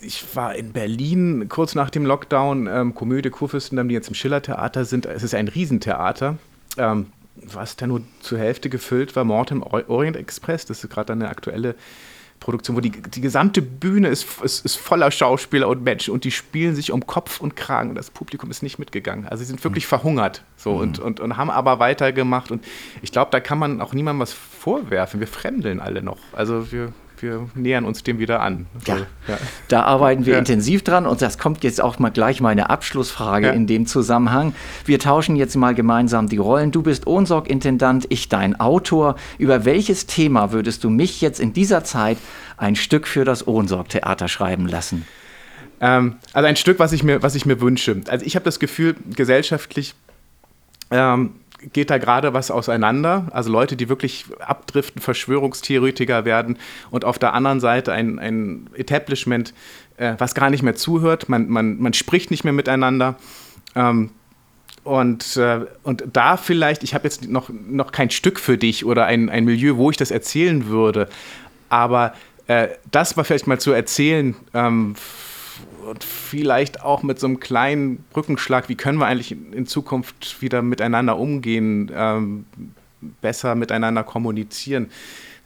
ich 0.00 0.24
war 0.36 0.54
in 0.54 0.72
Berlin 0.72 1.48
kurz 1.48 1.74
nach 1.74 1.90
dem 1.90 2.06
Lockdown, 2.06 2.68
ähm, 2.68 2.94
Komödie 2.94 3.30
Kurfürstendamm, 3.30 3.88
die 3.88 3.94
jetzt 3.94 4.06
im 4.06 4.14
Schillertheater 4.14 4.84
sind. 4.84 5.06
Es 5.06 5.24
ist 5.24 5.34
ein 5.34 5.48
Riesentheater. 5.48 6.38
Ähm, 6.78 7.06
was 7.34 7.74
da 7.74 7.88
nur 7.88 8.02
zur 8.20 8.38
Hälfte 8.38 8.70
gefüllt 8.70 9.16
war, 9.16 9.24
Mord 9.24 9.50
im 9.50 9.64
Orient 9.64 10.16
Express, 10.16 10.66
das 10.66 10.84
ist 10.84 10.90
gerade 10.90 11.12
eine 11.12 11.28
aktuelle 11.28 11.74
Produktion, 12.40 12.76
wo 12.76 12.80
die, 12.80 12.90
die 12.90 13.20
gesamte 13.20 13.62
Bühne 13.62 14.08
ist, 14.08 14.40
ist, 14.42 14.64
ist, 14.64 14.76
voller 14.76 15.10
Schauspieler 15.10 15.68
und 15.68 15.82
Menschen 15.82 16.12
und 16.12 16.24
die 16.24 16.30
spielen 16.30 16.74
sich 16.74 16.92
um 16.92 17.06
Kopf 17.06 17.40
und 17.40 17.56
Kragen 17.56 17.90
und 17.90 17.94
das 17.94 18.10
Publikum 18.10 18.50
ist 18.50 18.62
nicht 18.62 18.78
mitgegangen. 18.78 19.26
Also 19.26 19.42
sie 19.42 19.46
sind 19.46 19.62
wirklich 19.64 19.84
mhm. 19.84 19.88
verhungert 19.88 20.44
so 20.56 20.74
mhm. 20.74 20.80
und, 20.80 20.98
und, 20.98 21.20
und 21.20 21.36
haben 21.36 21.50
aber 21.50 21.78
weitergemacht 21.78 22.50
und 22.50 22.64
ich 23.02 23.12
glaube, 23.12 23.30
da 23.30 23.40
kann 23.40 23.58
man 23.58 23.80
auch 23.80 23.92
niemandem 23.92 24.20
was 24.20 24.32
vorwerfen. 24.32 25.20
Wir 25.20 25.26
fremdeln 25.26 25.80
alle 25.80 26.02
noch. 26.02 26.18
Also 26.32 26.70
wir 26.72 26.92
wir 27.22 27.48
nähern 27.54 27.84
uns 27.84 28.02
dem 28.02 28.18
wieder 28.18 28.40
an. 28.40 28.66
So, 28.84 28.92
ja. 28.92 28.98
ja. 29.28 29.38
Da 29.68 29.82
arbeiten 29.82 30.26
wir 30.26 30.34
ja. 30.34 30.38
intensiv 30.38 30.82
dran 30.82 31.06
und 31.06 31.22
das 31.22 31.38
kommt 31.38 31.64
jetzt 31.64 31.80
auch 31.80 31.98
mal 31.98 32.10
gleich 32.10 32.40
meine 32.40 32.70
Abschlussfrage 32.70 33.48
ja. 33.48 33.52
in 33.52 33.66
dem 33.66 33.86
Zusammenhang. 33.86 34.54
Wir 34.84 34.98
tauschen 34.98 35.36
jetzt 35.36 35.56
mal 35.56 35.74
gemeinsam 35.74 36.28
die 36.28 36.38
Rollen. 36.38 36.72
Du 36.72 36.82
bist 36.82 37.06
Ohnsorg-Intendant, 37.06 38.06
ich 38.08 38.28
dein 38.28 38.58
Autor. 38.60 39.16
Über 39.38 39.64
welches 39.64 40.06
Thema 40.06 40.52
würdest 40.52 40.84
du 40.84 40.90
mich 40.90 41.20
jetzt 41.20 41.40
in 41.40 41.52
dieser 41.52 41.84
Zeit 41.84 42.18
ein 42.56 42.76
Stück 42.76 43.06
für 43.06 43.24
das 43.24 43.46
Ohnsorg-Theater 43.46 44.28
schreiben 44.28 44.66
lassen? 44.66 45.06
Ähm, 45.80 46.16
also 46.32 46.46
ein 46.46 46.56
Stück, 46.56 46.78
was 46.78 46.92
ich 46.92 47.02
mir, 47.02 47.22
was 47.22 47.34
ich 47.34 47.46
mir 47.46 47.60
wünsche. 47.60 48.00
Also 48.08 48.24
ich 48.24 48.34
habe 48.34 48.44
das 48.44 48.58
Gefühl, 48.58 48.96
gesellschaftlich 49.14 49.94
ähm, 50.90 51.34
geht 51.72 51.90
da 51.90 51.98
gerade 51.98 52.34
was 52.34 52.50
auseinander. 52.50 53.28
Also 53.30 53.50
Leute, 53.50 53.76
die 53.76 53.88
wirklich 53.88 54.26
abdriften, 54.40 55.00
Verschwörungstheoretiker 55.00 56.24
werden 56.24 56.58
und 56.90 57.04
auf 57.04 57.18
der 57.18 57.34
anderen 57.34 57.60
Seite 57.60 57.92
ein, 57.92 58.18
ein 58.18 58.70
Establishment, 58.74 59.54
äh, 59.96 60.14
was 60.18 60.34
gar 60.34 60.50
nicht 60.50 60.62
mehr 60.62 60.74
zuhört. 60.74 61.28
Man, 61.28 61.48
man, 61.48 61.78
man 61.78 61.92
spricht 61.92 62.30
nicht 62.30 62.44
mehr 62.44 62.52
miteinander. 62.52 63.16
Ähm, 63.74 64.10
und, 64.84 65.36
äh, 65.36 65.66
und 65.82 66.04
da 66.12 66.36
vielleicht, 66.36 66.84
ich 66.84 66.94
habe 66.94 67.04
jetzt 67.04 67.28
noch, 67.28 67.48
noch 67.48 67.90
kein 67.90 68.10
Stück 68.10 68.38
für 68.38 68.56
dich 68.56 68.84
oder 68.84 69.06
ein, 69.06 69.28
ein 69.28 69.44
Milieu, 69.44 69.76
wo 69.76 69.90
ich 69.90 69.96
das 69.96 70.12
erzählen 70.12 70.68
würde, 70.68 71.08
aber 71.68 72.14
äh, 72.46 72.68
das 72.92 73.16
war 73.16 73.24
vielleicht 73.24 73.48
mal 73.48 73.58
zu 73.58 73.72
erzählen, 73.72 74.36
ähm, 74.54 74.94
und 75.86 76.04
vielleicht 76.04 76.82
auch 76.82 77.02
mit 77.02 77.18
so 77.18 77.26
einem 77.26 77.40
kleinen 77.40 78.04
Brückenschlag, 78.10 78.68
wie 78.68 78.74
können 78.74 78.98
wir 78.98 79.06
eigentlich 79.06 79.32
in 79.32 79.66
Zukunft 79.66 80.42
wieder 80.42 80.62
miteinander 80.62 81.18
umgehen, 81.18 81.90
ähm, 81.94 82.46
besser 83.20 83.54
miteinander 83.54 84.02
kommunizieren. 84.02 84.90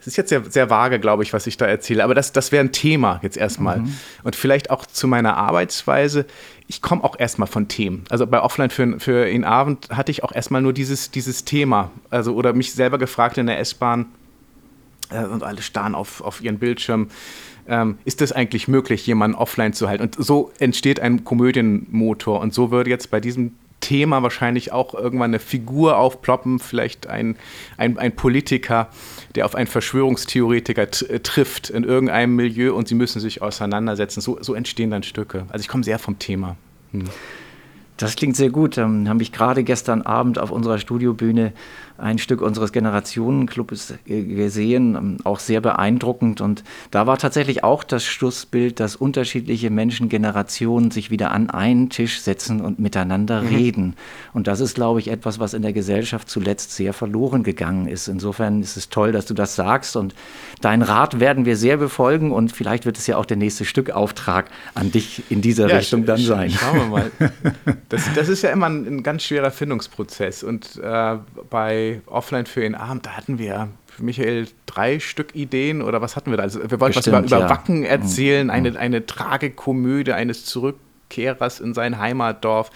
Es 0.00 0.06
ist 0.06 0.16
jetzt 0.16 0.30
sehr, 0.30 0.42
sehr 0.48 0.70
vage, 0.70 0.98
glaube 0.98 1.22
ich, 1.22 1.34
was 1.34 1.46
ich 1.46 1.58
da 1.58 1.66
erzähle, 1.66 2.02
aber 2.04 2.14
das, 2.14 2.32
das 2.32 2.52
wäre 2.52 2.64
ein 2.64 2.72
Thema 2.72 3.20
jetzt 3.22 3.36
erstmal. 3.36 3.80
Mhm. 3.80 3.94
Und 4.22 4.34
vielleicht 4.34 4.70
auch 4.70 4.86
zu 4.86 5.06
meiner 5.06 5.36
Arbeitsweise. 5.36 6.24
Ich 6.68 6.80
komme 6.80 7.04
auch 7.04 7.18
erstmal 7.18 7.48
von 7.48 7.68
Themen. 7.68 8.04
Also 8.08 8.26
bei 8.26 8.40
Offline 8.40 8.70
für, 8.70 8.98
für 8.98 9.26
den 9.26 9.44
Abend 9.44 9.90
hatte 9.90 10.10
ich 10.10 10.24
auch 10.24 10.32
erstmal 10.32 10.62
nur 10.62 10.72
dieses, 10.72 11.10
dieses 11.10 11.44
Thema. 11.44 11.90
Also, 12.08 12.34
oder 12.34 12.54
mich 12.54 12.72
selber 12.72 12.96
gefragt 12.96 13.36
in 13.36 13.46
der 13.46 13.58
S-Bahn 13.58 14.06
äh, 15.10 15.24
und 15.24 15.42
alle 15.42 15.60
starren 15.60 15.94
auf, 15.94 16.22
auf 16.22 16.40
ihren 16.40 16.58
Bildschirm 16.58 17.08
ähm, 17.68 17.98
ist 18.04 18.22
es 18.22 18.32
eigentlich 18.32 18.68
möglich, 18.68 19.06
jemanden 19.06 19.36
offline 19.36 19.72
zu 19.72 19.88
halten? 19.88 20.04
Und 20.04 20.16
so 20.18 20.52
entsteht 20.58 21.00
ein 21.00 21.24
Komödienmotor. 21.24 22.40
Und 22.40 22.54
so 22.54 22.70
würde 22.70 22.90
jetzt 22.90 23.10
bei 23.10 23.20
diesem 23.20 23.52
Thema 23.80 24.22
wahrscheinlich 24.22 24.72
auch 24.72 24.94
irgendwann 24.94 25.30
eine 25.30 25.38
Figur 25.38 25.96
aufploppen, 25.96 26.58
vielleicht 26.58 27.06
ein, 27.06 27.36
ein, 27.76 27.98
ein 27.98 28.14
Politiker, 28.14 28.88
der 29.34 29.46
auf 29.46 29.54
einen 29.54 29.66
Verschwörungstheoretiker 29.66 30.90
trifft 30.90 31.70
in 31.70 31.84
irgendeinem 31.84 32.36
Milieu 32.36 32.74
und 32.74 32.88
sie 32.88 32.94
müssen 32.94 33.20
sich 33.20 33.42
auseinandersetzen. 33.42 34.20
So, 34.20 34.38
so 34.40 34.54
entstehen 34.54 34.90
dann 34.90 35.02
Stücke. 35.02 35.46
Also 35.48 35.62
ich 35.62 35.68
komme 35.68 35.84
sehr 35.84 35.98
vom 35.98 36.18
Thema. 36.18 36.56
Hm. 36.92 37.04
Das 37.96 38.16
klingt 38.16 38.34
sehr 38.34 38.48
gut. 38.48 38.78
Ähm, 38.78 39.08
habe 39.08 39.22
ich 39.22 39.30
gerade 39.30 39.62
gestern 39.62 40.02
Abend 40.02 40.38
auf 40.38 40.50
unserer 40.50 40.78
Studiobühne 40.78 41.52
ein 42.00 42.18
Stück 42.18 42.40
unseres 42.40 42.72
Generationenclubs 42.72 43.94
gesehen, 44.04 44.94
ähm, 44.94 45.16
auch 45.24 45.38
sehr 45.38 45.60
beeindruckend. 45.60 46.40
Und 46.40 46.64
da 46.90 47.06
war 47.06 47.18
tatsächlich 47.18 47.64
auch 47.64 47.84
das 47.84 48.04
Schlussbild, 48.04 48.80
dass 48.80 48.96
unterschiedliche 48.96 49.70
Menschen, 49.70 50.08
Generationen 50.08 50.90
sich 50.90 51.10
wieder 51.10 51.32
an 51.32 51.50
einen 51.50 51.90
Tisch 51.90 52.20
setzen 52.20 52.60
und 52.60 52.78
miteinander 52.78 53.42
mhm. 53.42 53.48
reden. 53.48 53.96
Und 54.32 54.46
das 54.46 54.60
ist, 54.60 54.74
glaube 54.74 55.00
ich, 55.00 55.08
etwas, 55.08 55.38
was 55.38 55.54
in 55.54 55.62
der 55.62 55.72
Gesellschaft 55.72 56.28
zuletzt 56.28 56.72
sehr 56.72 56.92
verloren 56.92 57.42
gegangen 57.42 57.86
ist. 57.86 58.08
Insofern 58.08 58.62
ist 58.62 58.76
es 58.76 58.88
toll, 58.88 59.12
dass 59.12 59.26
du 59.26 59.34
das 59.34 59.54
sagst. 59.56 59.96
Und 59.96 60.14
deinen 60.60 60.82
Rat 60.82 61.20
werden 61.20 61.44
wir 61.44 61.56
sehr 61.56 61.76
befolgen. 61.76 62.32
Und 62.32 62.52
vielleicht 62.52 62.86
wird 62.86 62.98
es 62.98 63.06
ja 63.06 63.16
auch 63.16 63.26
der 63.26 63.36
nächste 63.36 63.64
Stückauftrag 63.64 64.50
an 64.74 64.90
dich 64.90 65.22
in 65.30 65.40
dieser 65.40 65.68
ja, 65.68 65.76
Richtung 65.76 66.04
dann 66.06 66.18
sein. 66.18 66.50
Schauen 66.50 66.78
wir 66.78 66.86
mal. 66.86 67.10
Das, 67.88 68.02
das 68.14 68.28
ist 68.28 68.42
ja 68.42 68.50
immer 68.50 68.66
ein, 68.66 68.86
ein 68.86 69.02
ganz 69.02 69.24
schwerer 69.24 69.50
Findungsprozess. 69.50 70.44
Und 70.44 70.76
äh, 70.82 71.16
bei 71.48 71.89
Offline 72.06 72.46
für 72.46 72.60
den 72.60 72.74
Abend, 72.74 73.06
da 73.06 73.10
hatten 73.16 73.38
wir, 73.38 73.68
Michael, 73.98 74.48
drei 74.66 75.00
Stück 75.00 75.34
Ideen 75.34 75.82
oder 75.82 76.00
was 76.00 76.16
hatten 76.16 76.30
wir 76.30 76.36
da? 76.36 76.42
Also 76.44 76.60
wir 76.60 76.80
wollten 76.80 76.94
Bestimmt, 76.94 77.16
was 77.16 77.26
über, 77.26 77.38
über 77.38 77.48
Wacken 77.50 77.84
erzählen, 77.84 78.46
mhm. 78.46 78.50
eine, 78.50 78.78
eine 78.78 79.06
Tragekomödie 79.06 80.12
eines 80.12 80.44
Zurückkehrers 80.44 81.60
in 81.60 81.74
sein 81.74 81.98
Heimatdorf. 81.98 82.70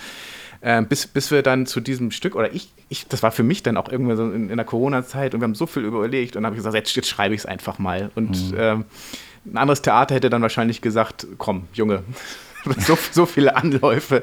Äh, 0.61 0.83
bis, 0.83 1.07
bis 1.07 1.31
wir 1.31 1.42
dann 1.42 1.66
zu 1.66 1.81
diesem 1.81 2.11
Stück, 2.11 2.35
oder 2.35 2.55
ich, 2.55 2.72
ich 2.88 3.07
das 3.07 3.22
war 3.22 3.33
für 3.33 3.42
mich 3.42 3.62
dann 3.62 3.77
auch 3.77 3.90
irgendwie 3.90 4.16
so 4.16 4.24
in, 4.24 4.48
in 4.48 4.57
der 4.57 4.64
Corona-Zeit 4.64 5.35
und 5.35 5.40
wir 5.40 5.44
haben 5.44 5.55
so 5.55 5.66
viel 5.66 5.85
überlegt 5.85 6.37
und 6.37 6.46
habe 6.46 6.55
ich 6.55 6.59
gesagt, 6.59 6.74
jetzt, 6.74 6.96
jetzt 6.96 7.09
schreibe 7.09 7.35
ich 7.35 7.42
es 7.42 7.46
einfach 7.46 7.79
mal. 7.79 8.11
Und 8.14 8.53
mhm. 8.53 8.57
ähm, 8.59 8.85
ein 9.46 9.59
anderes 9.59 9.83
Theater 9.83 10.14
hätte 10.14 10.31
dann 10.31 10.40
wahrscheinlich 10.40 10.81
gesagt, 10.81 11.27
komm, 11.37 11.68
Junge, 11.74 12.03
so, 12.79 12.98
so 13.11 13.27
viele 13.27 13.57
Anläufe. 13.57 14.22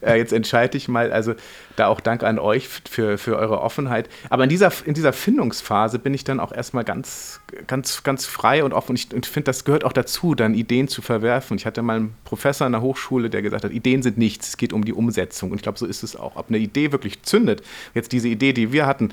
Äh, 0.00 0.18
jetzt 0.18 0.32
entscheide 0.32 0.76
ich 0.76 0.88
mal. 0.88 1.12
Also 1.12 1.34
da 1.76 1.86
auch 1.86 2.00
Dank 2.00 2.22
an 2.22 2.38
euch 2.38 2.68
für, 2.68 3.18
für 3.18 3.36
eure 3.36 3.60
Offenheit. 3.60 4.08
Aber 4.30 4.44
in 4.44 4.50
dieser, 4.50 4.72
in 4.84 4.94
dieser 4.94 5.12
Findungsphase 5.12 5.98
bin 5.98 6.12
ich 6.12 6.24
dann 6.24 6.40
auch 6.40 6.52
erstmal 6.52 6.84
ganz, 6.84 7.40
ganz, 7.66 8.02
ganz 8.02 8.26
frei 8.26 8.64
und 8.64 8.72
offen. 8.72 8.90
Und 8.90 8.96
ich, 8.96 9.12
ich 9.12 9.28
finde, 9.28 9.44
das 9.44 9.64
gehört 9.64 9.84
auch 9.84 9.92
dazu, 9.92 10.34
dann 10.34 10.54
Ideen 10.54 10.88
zu 10.88 11.02
verwerfen. 11.02 11.56
Ich 11.56 11.66
hatte 11.66 11.82
mal 11.82 11.96
einen 11.96 12.14
Professor 12.24 12.66
in 12.66 12.72
der 12.72 12.82
Hochschule, 12.82 13.30
der 13.30 13.42
gesagt 13.42 13.64
hat, 13.64 13.72
Ideen 13.72 14.02
sind 14.02 14.18
nichts, 14.18 14.48
es 14.48 14.56
geht 14.56 14.72
um 14.72 14.84
die 14.84 14.92
Umsetzung. 14.92 15.50
Und 15.50 15.56
ich 15.56 15.62
glaube, 15.62 15.78
so 15.78 15.86
ist 15.86 16.02
es 16.02 16.16
auch. 16.16 16.36
Ob 16.36 16.48
eine 16.48 16.58
Idee 16.58 16.92
wirklich 16.92 17.22
zündet, 17.22 17.62
jetzt 17.94 18.12
diese 18.12 18.28
Idee, 18.28 18.52
die 18.52 18.72
wir 18.72 18.86
hatten, 18.86 19.10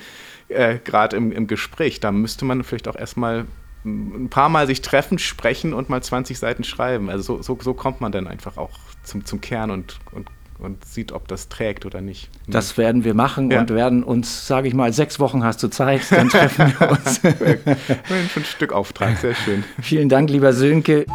äh, 0.49 0.79
gerade 0.83 1.15
im, 1.17 1.31
im 1.31 1.47
Gespräch, 1.47 1.99
da 1.99 2.11
müsste 2.11 2.45
man 2.45 2.63
vielleicht 2.63 2.87
auch 2.87 2.95
erstmal 2.95 3.45
ein 3.85 4.29
paar 4.29 4.49
Mal 4.49 4.67
sich 4.67 4.81
treffen, 4.81 5.19
sprechen 5.19 5.73
und 5.73 5.89
mal 5.89 6.01
20 6.01 6.37
Seiten 6.37 6.63
schreiben. 6.63 7.09
Also 7.09 7.37
so, 7.37 7.41
so, 7.41 7.57
so 7.61 7.73
kommt 7.73 8.01
man 8.01 8.11
dann 8.11 8.27
einfach 8.27 8.57
auch 8.57 8.71
zum, 9.03 9.25
zum 9.25 9.41
Kern 9.41 9.71
und, 9.71 9.99
und, 10.11 10.27
und 10.59 10.83
sieht, 10.83 11.11
ob 11.11 11.27
das 11.27 11.49
trägt 11.49 11.85
oder 11.85 12.01
nicht. 12.01 12.29
Das 12.47 12.77
werden 12.77 13.03
wir 13.03 13.13
machen 13.13 13.51
ja. 13.51 13.61
und 13.61 13.69
werden 13.69 14.03
uns, 14.03 14.47
sage 14.47 14.67
ich 14.67 14.73
mal, 14.73 14.91
sechs 14.91 15.19
Wochen 15.19 15.43
hast 15.43 15.61
du 15.61 15.67
Zeit, 15.69 16.01
dann 16.11 16.29
treffen 16.29 16.73
wir 16.77 16.89
uns. 16.91 17.21
ein 17.23 18.45
Stück 18.45 18.73
Auftrag, 18.73 19.17
sehr 19.17 19.35
schön. 19.35 19.63
Vielen 19.81 20.09
Dank, 20.09 20.29
lieber 20.29 20.53
Sönke. 20.53 21.05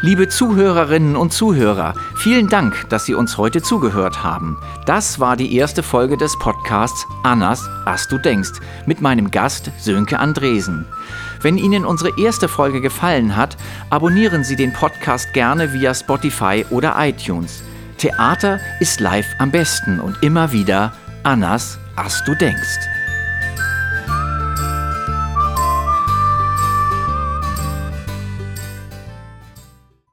Liebe 0.00 0.28
Zuhörerinnen 0.28 1.16
und 1.16 1.32
Zuhörer, 1.32 1.92
vielen 2.14 2.46
Dank, 2.46 2.88
dass 2.88 3.04
Sie 3.04 3.14
uns 3.14 3.36
heute 3.36 3.62
zugehört 3.62 4.22
haben. 4.22 4.56
Das 4.86 5.18
war 5.18 5.36
die 5.36 5.56
erste 5.56 5.82
Folge 5.82 6.16
des 6.16 6.38
Podcasts 6.38 7.04
Annas, 7.24 7.68
was 7.84 8.06
du 8.06 8.16
denkst, 8.16 8.60
mit 8.86 9.00
meinem 9.00 9.32
Gast 9.32 9.72
Sönke 9.80 10.20
Andresen. 10.20 10.86
Wenn 11.42 11.58
Ihnen 11.58 11.84
unsere 11.84 12.16
erste 12.16 12.46
Folge 12.46 12.80
gefallen 12.80 13.34
hat, 13.34 13.56
abonnieren 13.90 14.44
Sie 14.44 14.54
den 14.54 14.72
Podcast 14.72 15.32
gerne 15.34 15.72
via 15.72 15.92
Spotify 15.92 16.64
oder 16.70 16.94
iTunes. 16.96 17.64
Theater 17.96 18.60
ist 18.78 19.00
live 19.00 19.26
am 19.40 19.50
besten 19.50 19.98
und 19.98 20.22
immer 20.22 20.52
wieder 20.52 20.92
Annas, 21.24 21.76
was 21.96 22.22
du 22.24 22.36
denkst. 22.36 22.97